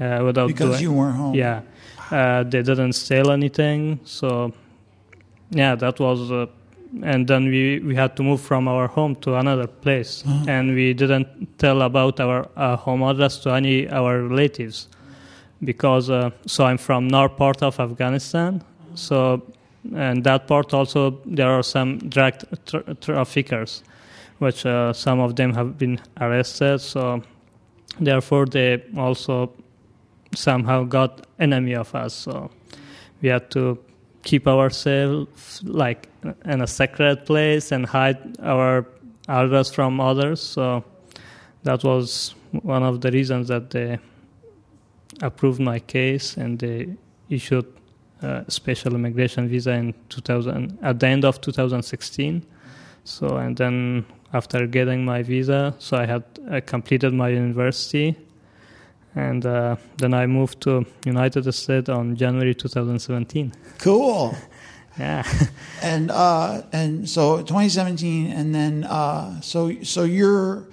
uh, 0.00 0.22
without 0.24 0.48
because 0.48 0.70
doing. 0.70 0.82
you 0.82 0.92
weren't 0.92 1.16
home. 1.16 1.34
Yeah, 1.34 1.62
uh, 2.10 2.42
they 2.42 2.62
didn't 2.62 2.94
steal 2.94 3.30
anything. 3.30 4.00
So, 4.04 4.52
yeah, 5.50 5.74
that 5.76 6.00
was. 6.00 6.30
Uh, 6.30 6.46
and 7.02 7.28
then 7.28 7.44
we, 7.44 7.78
we 7.78 7.94
had 7.94 8.16
to 8.16 8.22
move 8.24 8.40
from 8.40 8.66
our 8.66 8.88
home 8.88 9.14
to 9.14 9.36
another 9.36 9.68
place, 9.68 10.24
and 10.48 10.74
we 10.74 10.92
didn't 10.92 11.28
tell 11.56 11.82
about 11.82 12.18
our 12.18 12.48
uh, 12.56 12.76
home 12.76 13.02
address 13.04 13.38
to 13.38 13.50
any 13.50 13.88
our 13.88 14.22
relatives, 14.22 14.88
because 15.62 16.10
uh, 16.10 16.30
so 16.46 16.64
I'm 16.64 16.78
from 16.78 17.06
north 17.06 17.36
part 17.36 17.62
of 17.62 17.78
Afghanistan, 17.78 18.64
so 18.96 19.40
and 19.94 20.24
that 20.24 20.48
part 20.48 20.74
also 20.74 21.20
there 21.24 21.50
are 21.50 21.62
some 21.62 21.98
drug 22.08 22.34
tra- 22.66 22.94
traffickers, 22.94 23.84
which 24.38 24.66
uh, 24.66 24.92
some 24.92 25.20
of 25.20 25.36
them 25.36 25.54
have 25.54 25.78
been 25.78 26.00
arrested. 26.20 26.80
So 26.80 27.22
therefore 27.98 28.46
they 28.46 28.82
also 28.96 29.52
somehow 30.34 30.84
got 30.84 31.26
enemy 31.38 31.74
of 31.74 31.94
us. 31.94 32.14
So 32.14 32.50
we 33.20 33.28
had 33.28 33.50
to 33.52 33.78
keep 34.22 34.46
ourselves 34.46 35.62
like 35.64 36.08
in 36.44 36.60
a 36.60 36.66
secret 36.66 37.26
place 37.26 37.72
and 37.72 37.86
hide 37.86 38.38
our 38.40 38.86
address 39.28 39.72
from 39.72 40.00
others. 40.00 40.40
So 40.40 40.84
that 41.62 41.84
was 41.84 42.34
one 42.52 42.82
of 42.82 43.00
the 43.00 43.10
reasons 43.10 43.48
that 43.48 43.70
they 43.70 43.98
approved 45.22 45.60
my 45.60 45.78
case 45.78 46.36
and 46.36 46.58
they 46.58 46.88
issued 47.28 47.66
a 48.22 48.44
special 48.48 48.94
immigration 48.94 49.48
visa 49.48 49.72
in 49.72 49.94
2000 50.08 50.78
at 50.82 51.00
the 51.00 51.06
end 51.06 51.24
of 51.24 51.40
2016 51.40 52.44
so 53.04 53.36
and 53.36 53.56
then 53.56 54.04
after 54.32 54.66
getting 54.66 55.04
my 55.04 55.22
visa 55.22 55.74
so 55.78 55.96
i 55.96 56.06
had 56.06 56.22
uh, 56.50 56.60
completed 56.66 57.12
my 57.12 57.28
university 57.28 58.16
and 59.14 59.44
uh, 59.44 59.76
then 59.96 60.14
I 60.14 60.26
moved 60.26 60.60
to 60.62 60.86
United 61.04 61.50
States 61.52 61.88
on 61.88 62.16
January 62.16 62.54
2017. 62.54 63.52
Cool. 63.78 64.34
Yeah, 64.98 65.22
And 65.82 66.10
uh, 66.10 66.62
and 66.72 67.08
so 67.08 67.38
2017, 67.38 68.26
and 68.32 68.54
then 68.54 68.84
uh, 68.84 69.40
so 69.40 69.72
so 69.82 70.02
you're 70.02 70.68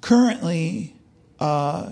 currently 0.00 0.96
uh, 1.38 1.90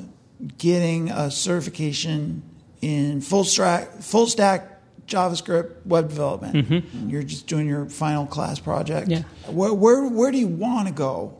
getting 0.56 1.10
a 1.10 1.30
certification 1.30 2.42
in 2.80 3.20
full 3.20 3.44
stack 3.44 4.00
full 4.00 4.26
stack 4.26 4.77
JavaScript 5.08 5.86
web 5.86 6.08
development. 6.08 6.84
You're 7.06 7.22
just 7.22 7.46
doing 7.46 7.66
your 7.66 7.86
final 7.86 8.26
class 8.26 8.60
project. 8.60 9.08
Yeah. 9.08 9.22
Where 9.48 9.74
where 9.74 10.06
where 10.06 10.30
do 10.30 10.38
you 10.38 10.46
want 10.46 10.86
to 10.88 10.94
go 10.94 11.34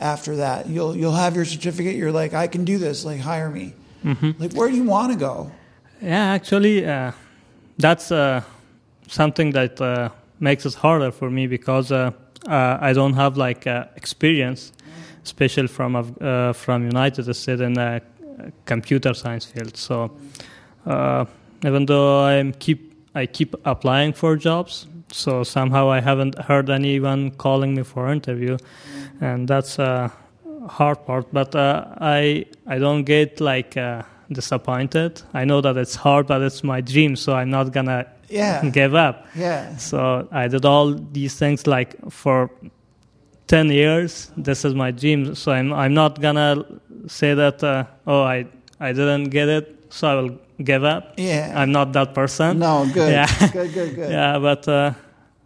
after 0.00 0.36
that? 0.36 0.66
You'll 0.68 0.96
you'll 0.96 1.12
have 1.24 1.36
your 1.36 1.44
certificate. 1.44 1.94
You're 1.96 2.12
like, 2.12 2.34
I 2.34 2.46
can 2.48 2.64
do 2.64 2.78
this. 2.78 3.04
Like, 3.04 3.20
hire 3.20 3.50
me. 3.50 3.74
Like, 4.38 4.52
where 4.52 4.68
do 4.70 4.76
you 4.76 4.84
want 4.84 5.12
to 5.12 5.18
go? 5.18 5.50
yeah. 6.00 6.34
Actually, 6.34 6.86
uh, 6.86 7.12
that's 7.78 8.10
uh, 8.12 8.40
something 9.08 9.52
that 9.52 9.80
uh, 9.80 10.08
makes 10.40 10.64
it 10.66 10.74
harder 10.74 11.10
for 11.10 11.30
me 11.30 11.46
because 11.46 11.90
uh, 11.92 12.10
uh, 12.48 12.78
I 12.80 12.92
don't 12.92 13.14
have 13.14 13.36
like 13.36 13.66
uh, 13.66 13.86
experience, 13.96 14.72
especially 15.24 15.68
from 15.68 15.96
uh, 15.96 16.52
from 16.52 16.84
United 16.84 17.32
States 17.34 17.60
in 17.60 17.74
the 17.74 18.00
computer 18.64 19.14
science 19.14 19.44
field. 19.44 19.76
So 19.76 20.10
uh, 20.86 21.24
even 21.66 21.86
though 21.86 22.24
I 22.24 22.52
keep 22.58 22.80
I 23.14 23.26
keep 23.26 23.54
applying 23.64 24.12
for 24.12 24.36
jobs, 24.36 24.86
so 25.12 25.42
somehow 25.44 25.90
I 25.90 26.00
haven't 26.00 26.38
heard 26.38 26.68
anyone 26.70 27.30
calling 27.30 27.74
me 27.74 27.82
for 27.82 28.12
interview, 28.12 28.56
and 29.20 29.48
that's 29.48 29.78
a 29.78 30.12
hard 30.68 31.04
part. 31.06 31.26
But 31.32 31.54
uh, 31.54 31.84
I 32.00 32.44
I 32.66 32.78
don't 32.78 33.04
get 33.04 33.40
like 33.40 33.76
uh, 33.76 34.02
disappointed. 34.30 35.22
I 35.34 35.44
know 35.44 35.60
that 35.62 35.76
it's 35.76 35.94
hard, 35.96 36.26
but 36.26 36.42
it's 36.42 36.62
my 36.62 36.80
dream, 36.82 37.16
so 37.16 37.32
I'm 37.34 37.50
not 37.50 37.72
gonna 37.72 38.04
Yeah. 38.28 38.70
give 38.72 38.94
up. 38.94 39.26
Yeah. 39.36 39.76
So 39.78 40.26
I 40.32 40.48
did 40.48 40.64
all 40.64 40.94
these 41.12 41.38
things 41.38 41.66
like 41.66 41.94
for 42.10 42.50
ten 43.46 43.70
years. 43.70 44.30
This 44.36 44.64
is 44.64 44.74
my 44.74 44.90
dream. 44.90 45.34
So 45.34 45.52
I'm 45.52 45.72
I'm 45.72 45.94
not 45.94 46.20
gonna 46.20 46.64
say 47.06 47.34
that 47.34 47.62
uh, 47.62 47.84
oh 48.06 48.22
I 48.22 48.46
I 48.80 48.92
didn't 48.92 49.30
get 49.30 49.48
it. 49.48 49.66
So 49.90 50.08
I 50.08 50.14
will 50.20 50.38
give 50.62 50.84
up. 50.84 51.14
Yeah. 51.16 51.52
I'm 51.54 51.72
not 51.72 51.92
that 51.92 52.14
person. 52.14 52.58
No, 52.58 52.86
good. 52.92 53.10
Yeah. 53.12 53.48
Good, 53.52 53.74
good, 53.74 53.94
good. 53.94 54.10
Yeah, 54.16 54.38
but 54.38 54.66
uh, 54.68 54.92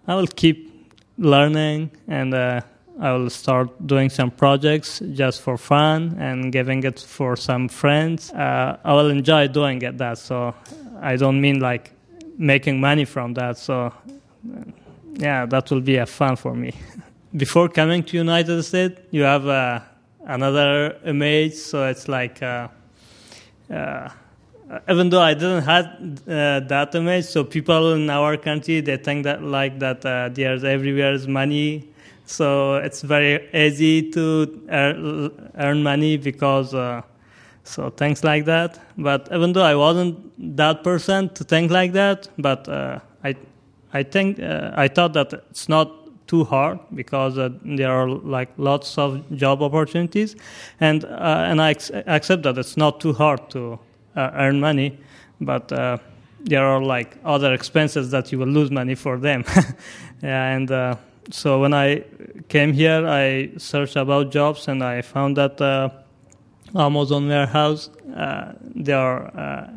I 0.06 0.14
will 0.14 0.26
keep 0.26 0.70
learning 1.18 1.90
and 2.08 2.34
uh, 2.34 2.60
I 3.00 3.12
will 3.12 3.30
start 3.30 3.86
doing 3.86 4.10
some 4.10 4.30
projects 4.30 5.00
just 5.12 5.42
for 5.42 5.56
fun 5.56 6.16
and 6.18 6.52
giving 6.52 6.84
it 6.84 7.00
for 7.00 7.36
some 7.36 7.68
friends. 7.68 8.32
Uh, 8.32 8.76
I 8.84 8.92
will 8.92 9.10
enjoy 9.10 9.48
doing 9.48 9.82
it 9.82 9.98
that. 9.98 10.18
So 10.18 10.54
I 11.00 11.16
don't 11.16 11.40
mean 11.40 11.60
like 11.60 11.92
making 12.38 12.80
money 12.80 13.04
from 13.04 13.34
that. 13.34 13.58
So 13.58 13.86
uh, 13.86 13.92
yeah, 15.14 15.46
that 15.46 15.70
will 15.70 15.80
be 15.80 15.96
a 15.96 16.06
fun 16.06 16.36
for 16.36 16.54
me. 16.54 16.72
Before 17.36 17.68
coming 17.68 18.02
to 18.04 18.16
United 18.16 18.62
States, 18.64 19.00
you 19.10 19.22
have 19.22 19.46
uh, 19.46 19.80
another 20.24 20.98
image. 21.04 21.54
So 21.54 21.86
it's 21.86 22.08
like. 22.08 22.42
Even 24.88 25.10
though 25.10 25.20
I 25.20 25.34
didn't 25.34 25.62
have 25.62 25.86
uh, 26.28 26.60
that 26.60 26.94
image, 26.94 27.24
so 27.24 27.42
people 27.42 27.92
in 27.92 28.08
our 28.08 28.36
country 28.36 28.80
they 28.80 28.96
think 28.96 29.24
that 29.24 29.42
like 29.42 29.80
that 29.80 30.06
uh, 30.06 30.28
there's 30.32 30.62
everywhere 30.62 31.12
is 31.12 31.26
money, 31.26 31.88
so 32.24 32.76
it's 32.76 33.02
very 33.02 33.48
easy 33.52 34.10
to 34.12 34.62
earn, 34.70 35.50
earn 35.58 35.82
money 35.82 36.16
because 36.16 36.72
uh, 36.72 37.02
so 37.64 37.90
things 37.90 38.22
like 38.22 38.44
that. 38.44 38.78
But 38.96 39.28
even 39.32 39.54
though 39.54 39.64
I 39.64 39.74
wasn't 39.74 40.16
that 40.56 40.84
person 40.84 41.30
to 41.30 41.42
think 41.42 41.72
like 41.72 41.92
that, 41.94 42.28
but 42.38 42.68
uh, 42.68 43.00
I 43.24 43.34
I 43.92 44.04
think 44.04 44.38
uh, 44.38 44.70
I 44.76 44.86
thought 44.86 45.14
that 45.14 45.32
it's 45.50 45.68
not 45.68 45.90
too 46.28 46.44
hard 46.44 46.78
because 46.94 47.38
uh, 47.38 47.48
there 47.64 47.90
are 47.90 48.08
like 48.08 48.50
lots 48.56 48.96
of 48.98 49.28
job 49.36 49.62
opportunities, 49.62 50.36
and 50.78 51.04
uh, 51.04 51.48
and 51.48 51.60
I 51.60 51.70
accept 52.06 52.44
that 52.44 52.56
it's 52.56 52.76
not 52.76 53.00
too 53.00 53.14
hard 53.14 53.50
to 53.50 53.80
uh, 54.20 54.30
earn 54.34 54.60
money, 54.60 54.98
but 55.40 55.72
uh, 55.72 55.98
there 56.40 56.64
are 56.64 56.82
like 56.82 57.16
other 57.24 57.52
expenses 57.54 58.10
that 58.10 58.32
you 58.32 58.38
will 58.38 58.48
lose 58.48 58.70
money 58.70 58.94
for 58.94 59.18
them. 59.18 59.44
and 60.22 60.70
uh, 60.70 60.96
so 61.30 61.60
when 61.60 61.74
I 61.74 62.04
came 62.48 62.72
here, 62.72 63.06
I 63.06 63.50
searched 63.56 63.96
about 63.96 64.32
jobs 64.32 64.68
and 64.68 64.82
I 64.82 65.02
found 65.02 65.36
that 65.36 65.60
uh, 65.60 65.90
Amazon 66.74 67.28
warehouse 67.28 67.90
uh, 68.16 68.52
they 68.74 68.92
are 68.92 69.26
uh, 69.36 69.68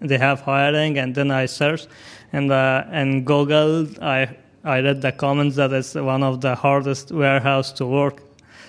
they 0.00 0.18
have 0.18 0.40
hiring, 0.42 0.98
and 0.98 1.14
then 1.14 1.30
I 1.30 1.46
searched 1.46 1.88
and 2.32 2.52
and 2.52 3.26
Google 3.26 3.86
I 4.02 4.36
I 4.64 4.80
read 4.80 5.00
the 5.02 5.12
comments 5.12 5.56
that 5.56 5.72
it's 5.72 5.94
one 5.94 6.22
of 6.22 6.40
the 6.40 6.54
hardest 6.54 7.10
warehouse 7.10 7.72
to 7.72 7.86
work. 7.86 8.22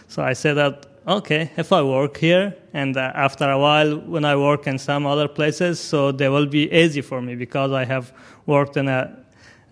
So 0.07 0.23
I 0.23 0.33
said 0.33 0.55
that 0.55 0.88
okay, 1.09 1.51
if 1.57 1.73
I 1.73 1.81
work 1.81 2.17
here, 2.17 2.55
and 2.73 2.95
uh, 2.95 3.11
after 3.15 3.49
a 3.49 3.57
while 3.57 3.97
when 3.97 4.23
I 4.23 4.35
work 4.35 4.67
in 4.67 4.77
some 4.77 5.05
other 5.05 5.27
places, 5.27 5.79
so 5.79 6.11
they 6.11 6.29
will 6.29 6.45
be 6.45 6.71
easy 6.71 7.01
for 7.01 7.21
me 7.21 7.35
because 7.35 7.71
I 7.71 7.85
have 7.85 8.13
worked 8.45 8.77
in 8.77 8.87
a 8.87 9.15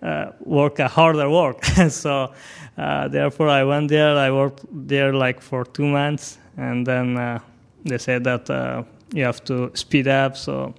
uh, 0.02 0.30
work 0.40 0.78
a 0.78 0.88
harder 0.88 1.28
work. 1.28 1.64
so 1.88 2.32
uh, 2.76 3.08
therefore, 3.08 3.48
I 3.48 3.64
went 3.64 3.88
there. 3.88 4.16
I 4.16 4.30
worked 4.30 4.64
there 4.70 5.12
like 5.12 5.40
for 5.40 5.64
two 5.64 5.86
months, 5.86 6.38
and 6.56 6.86
then 6.86 7.16
uh, 7.16 7.40
they 7.84 7.98
said 7.98 8.24
that 8.24 8.48
uh, 8.50 8.82
you 9.12 9.24
have 9.24 9.42
to 9.44 9.70
speed 9.74 10.06
up. 10.06 10.36
So 10.36 10.74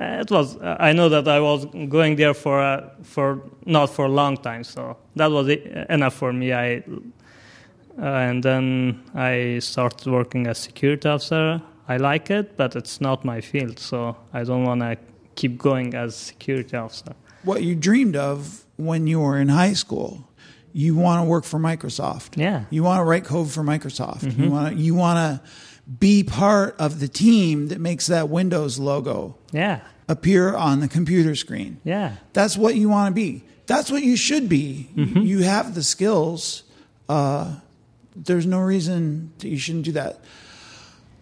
uh, 0.00 0.20
it 0.20 0.30
was. 0.30 0.56
I 0.62 0.92
know 0.92 1.08
that 1.08 1.26
I 1.26 1.40
was 1.40 1.66
going 1.88 2.16
there 2.16 2.34
for 2.34 2.90
for 3.02 3.42
not 3.66 3.90
for 3.90 4.04
a 4.04 4.08
long 4.08 4.36
time. 4.36 4.64
So 4.64 4.96
that 5.16 5.30
was 5.30 5.48
enough 5.88 6.14
for 6.14 6.32
me. 6.32 6.52
I 6.52 6.82
and 8.00 8.42
then 8.42 9.02
I 9.14 9.58
started 9.60 10.10
working 10.10 10.46
as 10.46 10.58
security 10.58 11.08
officer. 11.08 11.60
I 11.88 11.96
like 11.96 12.30
it, 12.30 12.56
but 12.56 12.76
it's 12.76 13.00
not 13.00 13.24
my 13.24 13.40
field, 13.40 13.78
so 13.78 14.16
I 14.32 14.44
don't 14.44 14.64
want 14.64 14.80
to 14.80 14.96
keep 15.34 15.58
going 15.58 15.94
as 15.94 16.16
security 16.16 16.76
officer. 16.76 17.14
What 17.42 17.62
you 17.62 17.74
dreamed 17.74 18.16
of 18.16 18.64
when 18.76 19.06
you 19.06 19.20
were 19.20 19.38
in 19.38 19.48
high 19.48 19.72
school, 19.72 20.28
you 20.72 20.94
want 20.94 21.24
to 21.24 21.28
work 21.28 21.44
for 21.44 21.58
Microsoft. 21.58 22.36
Yeah. 22.36 22.64
You 22.70 22.82
want 22.84 23.00
to 23.00 23.04
write 23.04 23.24
code 23.24 23.50
for 23.50 23.62
Microsoft. 23.62 24.20
Mm-hmm. 24.20 24.42
You 24.42 24.50
want 24.50 24.76
to 24.76 24.82
you 24.82 24.94
want 24.94 25.18
to 25.42 25.48
be 25.98 26.22
part 26.22 26.76
of 26.78 27.00
the 27.00 27.08
team 27.08 27.68
that 27.68 27.80
makes 27.80 28.06
that 28.06 28.28
Windows 28.28 28.78
logo 28.78 29.36
yeah. 29.50 29.80
appear 30.08 30.54
on 30.54 30.80
the 30.80 30.88
computer 30.88 31.34
screen. 31.34 31.80
Yeah. 31.82 32.16
That's 32.32 32.56
what 32.56 32.76
you 32.76 32.88
want 32.88 33.10
to 33.10 33.14
be. 33.14 33.42
That's 33.66 33.90
what 33.90 34.02
you 34.02 34.16
should 34.16 34.48
be. 34.48 34.88
Mm-hmm. 34.94 35.20
You 35.20 35.42
have 35.42 35.74
the 35.74 35.82
skills. 35.82 36.62
Uh, 37.08 37.56
there's 38.16 38.46
no 38.46 38.60
reason 38.60 39.32
you 39.40 39.58
shouldn't 39.58 39.84
do 39.84 39.92
that. 39.92 40.20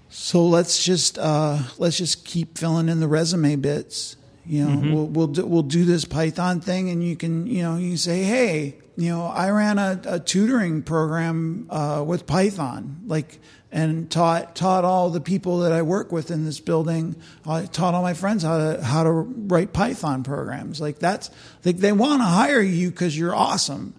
So 0.09 0.46
let's 0.46 0.83
just 0.83 1.18
uh, 1.18 1.59
let's 1.79 1.98
just 1.98 2.24
keep 2.24 2.57
filling 2.57 2.88
in 2.88 3.01
the 3.01 3.09
resume 3.09 3.57
bits. 3.57 4.16
You 4.46 4.64
know, 4.64 4.70
mm-hmm. 4.70 4.92
we'll 4.92 5.07
we'll 5.07 5.27
do, 5.27 5.46
we'll 5.46 5.62
do 5.62 5.85
this 5.85 6.05
Python 6.05 6.61
thing, 6.61 6.88
and 6.88 7.05
you 7.05 7.16
can 7.16 7.46
you 7.46 7.62
know 7.62 7.77
you 7.77 7.96
say, 7.98 8.22
hey, 8.22 8.77
you 8.98 9.11
know, 9.11 9.27
I 9.27 9.51
ran 9.51 9.79
a, 9.79 10.01
a 10.07 10.20
tutoring 10.20 10.83
program 10.83 11.68
uh, 11.70 12.03
with 12.05 12.27
Python, 12.27 13.03
like, 13.07 13.38
and 13.70 14.11
taught 14.11 14.57
taught 14.57 14.85
all 14.85 15.11
the 15.11 15.20
people 15.20 15.61
that 15.61 15.72
I 15.72 15.83
work 15.83 16.11
with 16.11 16.33
in 16.33 16.44
this 16.44 16.59
building. 16.59 17.14
I 17.46 17.66
taught 17.66 17.94
all 17.94 18.03
my 18.03 18.14
friends 18.14 18.42
how 18.42 18.59
to 18.59 18.83
how 18.83 19.05
to 19.05 19.11
write 19.11 19.72
Python 19.72 20.24
programs. 20.24 20.81
Like 20.81 20.98
that's 20.98 21.31
like 21.64 21.77
they 21.77 21.92
want 21.92 22.22
to 22.22 22.27
hire 22.27 22.61
you 22.61 22.90
because 22.90 23.16
you're 23.16 23.35
awesome. 23.35 23.94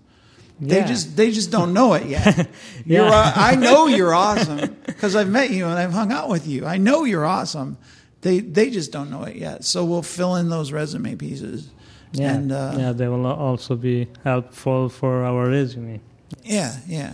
They 0.62 0.84
just 0.84 1.16
they 1.16 1.32
just 1.32 1.52
don't 1.52 1.74
know 1.74 1.94
it 1.94 2.06
yet. 2.08 2.50
yeah. 2.86 3.04
Uh, 3.04 3.32
I 3.36 3.56
know 3.56 3.88
you're 3.98 4.14
awesome 4.14 4.76
because 4.86 5.16
I've 5.16 5.30
met 5.30 5.52
you 5.52 5.66
and 5.66 5.80
I've 5.80 5.94
hung 5.94 6.12
out 6.12 6.30
with 6.30 6.48
you. 6.48 6.66
I 6.66 6.78
know 6.78 7.06
you're 7.06 7.26
awesome. 7.26 7.78
They 8.22 8.40
they 8.42 8.70
just 8.70 8.92
don't 8.92 9.10
know 9.10 9.24
it 9.24 9.38
yet. 9.38 9.64
So 9.64 9.86
we'll 9.86 10.02
fill 10.02 10.36
in 10.36 10.50
those 10.50 10.72
resume 10.72 11.16
pieces. 11.16 11.70
Yeah, 12.12 12.34
and, 12.34 12.52
uh, 12.52 12.76
yeah, 12.78 12.92
they 12.92 13.08
will 13.08 13.26
also 13.28 13.76
be 13.76 14.08
helpful 14.24 14.90
for 14.90 15.24
our 15.24 15.48
resume. 15.48 16.02
Yeah, 16.44 16.76
yeah. 16.88 17.14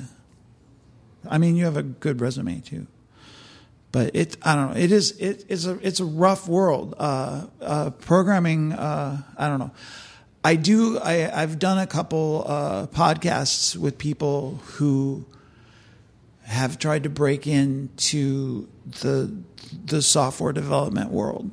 I 1.30 1.38
mean, 1.38 1.56
you 1.56 1.66
have 1.66 1.78
a 1.78 1.84
good 1.84 2.22
resume 2.22 2.62
too, 2.62 2.88
but 3.92 4.16
it 4.16 4.38
I 4.42 4.56
don't 4.56 4.74
know. 4.74 4.80
It 4.80 4.92
is 4.92 5.12
it, 5.20 5.46
it's 5.50 5.66
a 5.66 5.78
it's 5.86 6.00
a 6.00 6.06
rough 6.06 6.48
world. 6.48 6.96
Uh, 6.98 7.48
uh, 7.62 7.90
programming. 7.92 8.74
Uh, 8.74 9.22
I 9.38 9.48
don't 9.50 9.60
know. 9.60 9.72
I 10.46 10.58
do. 10.58 11.00
I, 11.00 11.14
have 11.14 11.58
done 11.58 11.80
a 11.80 11.88
couple 11.88 12.46
uh, 12.46 12.86
podcasts 12.86 13.76
with 13.76 13.98
people 13.98 14.60
who 14.64 15.26
have 16.44 16.78
tried 16.78 17.02
to 17.02 17.10
break 17.10 17.48
into 17.48 18.68
the 19.02 19.36
the 19.86 20.04
software 20.04 20.54
development 20.54 21.10
world, 21.10 21.50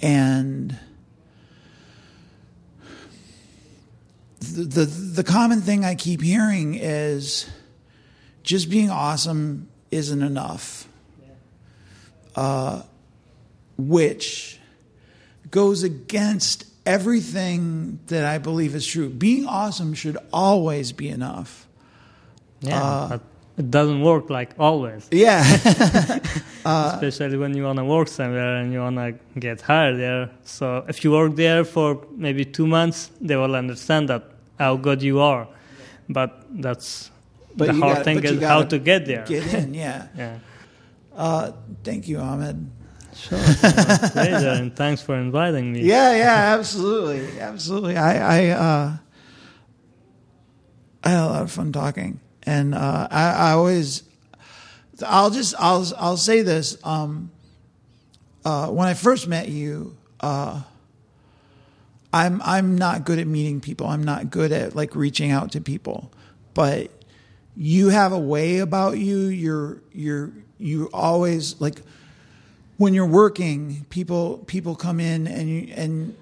and 0.00 0.78
the, 4.38 4.62
the 4.62 4.84
the 4.84 5.24
common 5.24 5.60
thing 5.60 5.84
I 5.84 5.96
keep 5.96 6.22
hearing 6.22 6.76
is 6.76 7.50
just 8.44 8.70
being 8.70 8.90
awesome 8.90 9.68
isn't 9.90 10.22
enough, 10.22 10.86
uh, 12.36 12.82
which 13.76 14.60
goes 15.50 15.82
against 15.82 16.66
everything 16.86 17.98
that 18.06 18.24
I 18.24 18.38
believe 18.38 18.74
is 18.74 18.86
true. 18.86 19.08
Being 19.08 19.46
awesome 19.46 19.94
should 19.94 20.18
always 20.32 20.92
be 20.92 21.08
enough. 21.08 21.66
Yeah, 22.60 22.82
uh, 22.82 23.18
it 23.56 23.70
doesn't 23.70 24.02
work 24.02 24.30
like 24.30 24.54
always. 24.58 25.08
Yeah. 25.10 25.44
uh, 26.64 26.92
Especially 26.94 27.36
when 27.36 27.56
you 27.56 27.62
want 27.62 27.78
to 27.78 27.84
work 27.84 28.08
somewhere 28.08 28.56
and 28.56 28.72
you 28.72 28.80
want 28.80 28.96
to 28.96 29.14
get 29.38 29.60
hired 29.60 29.98
there. 29.98 30.30
So 30.44 30.84
if 30.88 31.04
you 31.04 31.12
work 31.12 31.36
there 31.36 31.64
for 31.64 32.04
maybe 32.16 32.44
two 32.44 32.66
months, 32.66 33.10
they 33.20 33.36
will 33.36 33.54
understand 33.54 34.08
that 34.08 34.30
how 34.58 34.76
good 34.76 35.02
you 35.02 35.20
are. 35.20 35.46
But 36.08 36.44
that's 36.50 37.10
but 37.56 37.68
the 37.68 37.74
hard 37.74 38.04
thing 38.04 38.24
is 38.24 38.42
how 38.42 38.64
to 38.64 38.78
get 38.78 39.06
there. 39.06 39.24
Get 39.24 39.54
in, 39.54 39.74
yeah. 39.74 40.08
yeah. 40.16 40.38
Uh, 41.14 41.52
thank 41.84 42.08
you, 42.08 42.18
Ahmed. 42.18 42.70
Sure, 43.14 43.38
pleasure, 43.38 44.48
and 44.48 44.74
thanks 44.74 45.00
for 45.00 45.14
inviting 45.14 45.72
me. 45.72 45.82
Yeah, 45.82 46.14
yeah, 46.16 46.56
absolutely, 46.58 47.40
absolutely. 47.40 47.96
I, 47.96 48.16
I, 48.16 48.48
uh, 48.50 48.96
I 51.04 51.08
had 51.08 51.20
a 51.20 51.26
lot 51.26 51.42
of 51.42 51.50
fun 51.52 51.72
talking, 51.72 52.20
and 52.42 52.74
uh, 52.74 53.08
I, 53.10 53.30
I 53.30 53.50
always, 53.52 54.02
I'll 55.06 55.30
just, 55.30 55.54
I'll, 55.58 55.86
I'll 55.96 56.16
say 56.16 56.42
this. 56.42 56.76
Um, 56.84 57.30
uh, 58.44 58.68
when 58.68 58.88
I 58.88 58.94
first 58.94 59.28
met 59.28 59.48
you, 59.48 59.96
uh, 60.20 60.62
I'm, 62.12 62.42
I'm 62.42 62.76
not 62.76 63.04
good 63.04 63.18
at 63.18 63.26
meeting 63.26 63.60
people. 63.60 63.86
I'm 63.86 64.04
not 64.04 64.30
good 64.30 64.52
at 64.52 64.74
like 64.76 64.94
reaching 64.94 65.30
out 65.30 65.52
to 65.52 65.60
people, 65.60 66.12
but 66.52 66.90
you 67.56 67.88
have 67.88 68.12
a 68.12 68.18
way 68.18 68.58
about 68.58 68.98
you. 68.98 69.26
You're, 69.26 69.82
you're, 69.92 70.32
you 70.58 70.90
always 70.92 71.60
like 71.60 71.80
when 72.76 72.94
you're 72.94 73.06
working, 73.06 73.86
people 73.90 74.38
people 74.46 74.74
come 74.74 75.00
in 75.00 75.26
and 75.26 75.48
you 75.48 75.72
and 75.74 76.16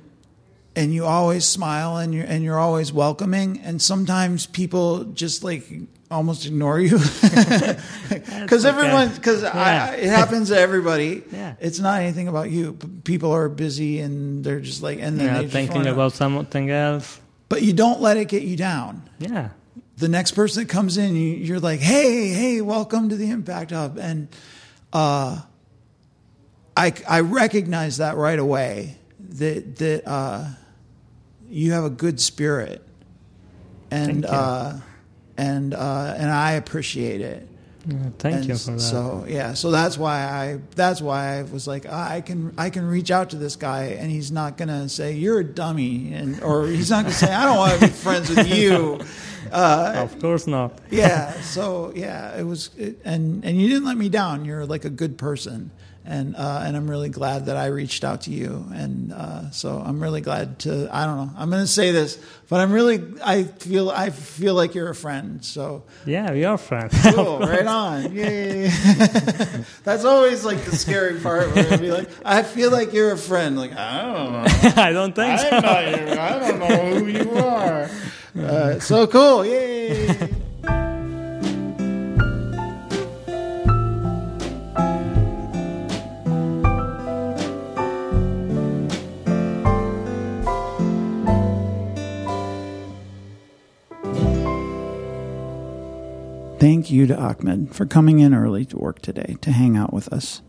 and 0.74 0.92
you 0.94 1.04
always 1.04 1.44
smile 1.44 1.96
and 1.98 2.14
you're 2.14 2.24
and 2.24 2.42
you're 2.44 2.58
always 2.58 2.92
welcoming 2.92 3.60
and 3.60 3.80
sometimes 3.80 4.46
people 4.46 5.04
just 5.04 5.44
like 5.44 5.64
almost 6.10 6.44
ignore 6.46 6.78
you 6.80 6.98
because 8.08 8.64
everyone 8.64 9.08
because 9.14 9.42
Yeah. 9.42 9.92
it 9.92 10.08
happens 10.08 10.48
to 10.48 10.58
everybody 10.58 11.22
Yeah. 11.32 11.54
it's 11.60 11.78
not 11.78 12.00
anything 12.02 12.28
about 12.28 12.50
you 12.50 12.74
people 13.04 13.32
are 13.32 13.48
busy 13.48 14.00
and 14.00 14.44
they're 14.44 14.60
just 14.60 14.82
like 14.82 14.98
and 15.00 15.18
then 15.18 15.26
Yeah, 15.26 15.34
they 15.38 15.42
just 15.44 15.52
thinking 15.54 15.86
about 15.86 16.12
something 16.12 16.70
else. 16.70 17.20
but 17.48 17.62
you 17.62 17.72
don't 17.72 18.00
let 18.00 18.16
it 18.16 18.28
get 18.28 18.42
you 18.42 18.56
down 18.56 19.02
Yeah. 19.18 19.50
the 19.96 20.08
next 20.08 20.32
person 20.32 20.62
that 20.64 20.68
comes 20.68 20.96
in, 20.96 21.14
you, 21.16 21.34
you're 21.34 21.60
like, 21.60 21.80
hey, 21.80 22.28
hey, 22.28 22.60
welcome 22.60 23.08
to 23.08 23.16
the 23.16 23.30
Impact 23.30 23.70
Hub. 23.70 23.98
And 23.98 24.28
uh, 24.92 25.40
I, 26.76 26.92
I 27.08 27.20
recognize 27.20 27.98
that 27.98 28.16
right 28.16 28.38
away 28.38 28.96
that, 29.30 29.76
that 29.76 30.08
uh, 30.08 30.46
you 31.48 31.72
have 31.72 31.85
a 31.85 31.90
good 31.90 32.20
spirit. 32.20 32.87
And, 33.90 34.24
uh, 34.24 34.74
and, 35.37 35.74
uh, 35.74 36.14
and 36.16 36.30
I 36.30 36.52
appreciate 36.52 37.20
it. 37.20 37.48
Yeah, 37.87 37.96
thank 38.18 38.37
And 38.37 38.44
you 38.46 38.56
for 38.56 38.70
that. 38.72 38.80
So 38.80 39.24
yeah, 39.26 39.54
so 39.54 39.72
that's 39.72 39.98
why 39.98 40.22
I 40.22 40.61
that's 40.76 41.00
why 41.02 41.38
I 41.38 41.42
was 41.42 41.66
like 41.66 41.85
"Ah, 41.90 42.11
I 42.11 42.20
can 42.20 42.54
I 42.56 42.70
can 42.70 42.87
reach 42.87 43.11
out 43.11 43.30
to 43.30 43.37
this 43.37 43.56
guy 43.56 43.96
and 43.98 44.08
he's 44.08 44.30
not 44.30 44.56
gonna 44.56 44.88
say 44.88 45.14
you're 45.14 45.40
a 45.40 45.44
dummy 45.44 46.14
and 46.14 46.40
or 46.44 46.68
he's 46.68 46.90
not 46.90 47.02
gonna 47.02 47.14
say 47.14 47.32
I 47.35 47.44
don't 47.44 47.56
want 47.56 47.80
to 47.80 47.87
be 47.88 47.92
friends 47.92 48.28
with 48.30 48.46
you. 48.46 49.00
Uh, 49.50 49.94
of 49.96 50.16
course 50.20 50.46
not. 50.46 50.78
yeah. 50.90 51.32
So 51.40 51.92
yeah, 51.96 52.38
it 52.38 52.44
was, 52.44 52.70
it, 52.78 53.00
and 53.04 53.44
and 53.44 53.61
you 53.61 53.68
didn't 53.68 53.85
let 53.85 53.96
me 53.96 54.08
down. 54.08 54.44
You're 54.44 54.64
like 54.64 54.85
a 54.85 54.90
good 54.90 55.18
person, 55.18 55.72
and 56.04 56.34
uh, 56.36 56.62
and 56.64 56.76
I'm 56.76 56.90
really 56.90 57.08
glad 57.08 57.46
that 57.46 57.56
I 57.56 57.66
reached 57.66 58.02
out 58.04 58.22
to 58.22 58.30
you, 58.30 58.66
and 58.74 59.12
uh, 59.12 59.50
so 59.50 59.78
I'm 59.84 60.02
really 60.02 60.20
glad 60.20 60.58
to. 60.60 60.88
I 60.90 61.06
don't 61.06 61.16
know. 61.16 61.30
I'm 61.36 61.48
going 61.50 61.62
to 61.62 61.66
say 61.68 61.92
this, 61.92 62.18
but 62.48 62.60
I'm 62.60 62.72
really. 62.72 63.02
I 63.24 63.44
feel. 63.44 63.88
I 63.90 64.10
feel 64.10 64.54
like 64.54 64.74
you're 64.74 64.90
a 64.90 64.94
friend. 64.94 65.44
So 65.44 65.84
Yeah, 66.04 66.32
we 66.32 66.44
are 66.44 66.58
friends. 66.58 66.92
cool. 67.14 67.38
right 67.40 67.66
on. 67.66 68.12
Yay. 68.12 68.66
That's 69.84 70.04
always 70.04 70.44
like 70.44 70.64
the 70.64 70.76
scary 70.76 71.20
part. 71.20 71.54
Where 71.54 71.72
I'd 71.72 71.80
be 71.80 71.92
like, 71.92 72.08
I 72.24 72.42
feel 72.42 72.70
like 72.72 72.92
you're 72.92 73.12
a 73.12 73.18
friend. 73.18 73.56
Like 73.56 73.72
I 73.72 74.02
don't 74.02 74.32
know. 74.32 74.72
I 74.82 74.92
don't 74.92 75.14
think 75.14 75.38
so. 75.38 75.48
I'm 75.50 75.62
not 75.62 76.00
your, 76.00 76.18
I 76.20 76.38
don't 76.38 76.58
know 76.58 76.98
who 76.98 77.06
you 77.06 77.30
are. 77.38 77.90
Uh, 78.38 78.78
so 78.80 79.06
cool. 79.06 79.44
Yay. 79.46 80.28
Thank 96.62 96.92
you 96.92 97.09
to 97.09 97.18
Ahmed 97.18 97.75
for 97.75 97.87
coming 97.87 98.20
in 98.20 98.33
early 98.33 98.64
to 98.66 98.79
work 98.79 99.03
today 99.03 99.35
to 99.40 99.51
hang 99.51 99.77
out 99.77 99.92
with 99.92 100.12
us. 100.12 100.42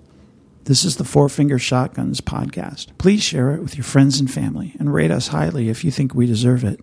This 0.66 0.86
is 0.86 0.98
the 0.98 1.04
Four 1.04 1.28
Finger 1.28 1.58
Shotguns 1.58 2.22
podcast. 2.22 2.96
Please 3.00 3.24
share 3.24 3.56
it 3.56 3.64
with 3.64 3.76
your 3.76 3.84
friends 3.84 4.20
and 4.20 4.30
family 4.30 4.76
and 4.78 4.94
rate 4.94 5.10
us 5.10 5.30
highly 5.30 5.70
if 5.70 5.84
you 5.84 5.90
think 5.90 6.14
we 6.14 6.28
deserve 6.28 6.64
it. 6.64 6.80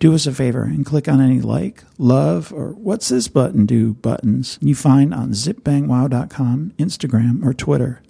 Do 0.00 0.12
us 0.12 0.26
a 0.26 0.32
favor 0.32 0.64
and 0.64 0.84
click 0.84 1.06
on 1.06 1.20
any 1.20 1.40
like, 1.40 1.84
love, 1.98 2.52
or 2.52 2.70
what's 2.70 3.10
this 3.10 3.28
button 3.28 3.64
do 3.64 3.94
buttons 3.94 4.58
you 4.60 4.74
find 4.74 5.14
on 5.14 5.30
zipbangwow.com, 5.30 6.72
Instagram, 6.78 7.46
or 7.46 7.54
Twitter. 7.54 8.02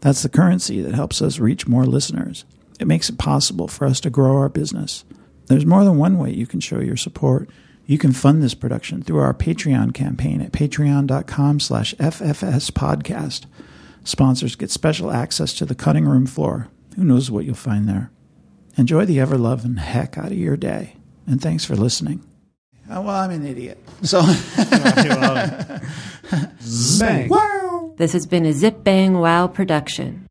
That's 0.00 0.22
the 0.22 0.28
currency 0.28 0.82
that 0.82 0.94
helps 0.94 1.22
us 1.22 1.38
reach 1.38 1.66
more 1.66 1.86
listeners. 1.86 2.44
It 2.78 2.86
makes 2.86 3.08
it 3.08 3.16
possible 3.16 3.68
for 3.68 3.86
us 3.86 4.00
to 4.00 4.10
grow 4.10 4.36
our 4.36 4.50
business. 4.50 5.06
There's 5.46 5.64
more 5.64 5.82
than 5.82 5.96
one 5.96 6.18
way 6.18 6.30
you 6.30 6.46
can 6.46 6.60
show 6.60 6.80
your 6.80 6.98
support. 6.98 7.48
You 7.92 7.98
can 7.98 8.12
fund 8.12 8.42
this 8.42 8.54
production 8.54 9.02
through 9.02 9.18
our 9.18 9.34
Patreon 9.34 9.92
campaign 9.92 10.40
at 10.40 10.50
patreon.com 10.50 11.60
slash 11.60 11.94
ffspodcast. 11.96 13.44
Sponsors 14.02 14.56
get 14.56 14.70
special 14.70 15.10
access 15.10 15.52
to 15.52 15.66
the 15.66 15.74
cutting 15.74 16.06
room 16.06 16.24
floor. 16.24 16.68
Who 16.96 17.04
knows 17.04 17.30
what 17.30 17.44
you'll 17.44 17.54
find 17.54 17.86
there. 17.86 18.10
Enjoy 18.78 19.04
the 19.04 19.20
ever 19.20 19.36
loving 19.36 19.76
heck 19.76 20.16
out 20.16 20.32
of 20.32 20.38
your 20.38 20.56
day. 20.56 20.96
And 21.26 21.42
thanks 21.42 21.66
for 21.66 21.76
listening. 21.76 22.26
Oh, 22.88 23.02
well, 23.02 23.14
I'm 23.14 23.30
an 23.30 23.46
idiot. 23.46 23.76
So, 24.00 24.22
Bang. 26.98 27.28
wow. 27.28 27.92
This 27.98 28.14
has 28.14 28.24
been 28.24 28.46
a 28.46 28.54
Zip 28.54 28.82
Bang 28.82 29.18
Wow 29.18 29.48
production. 29.48 30.26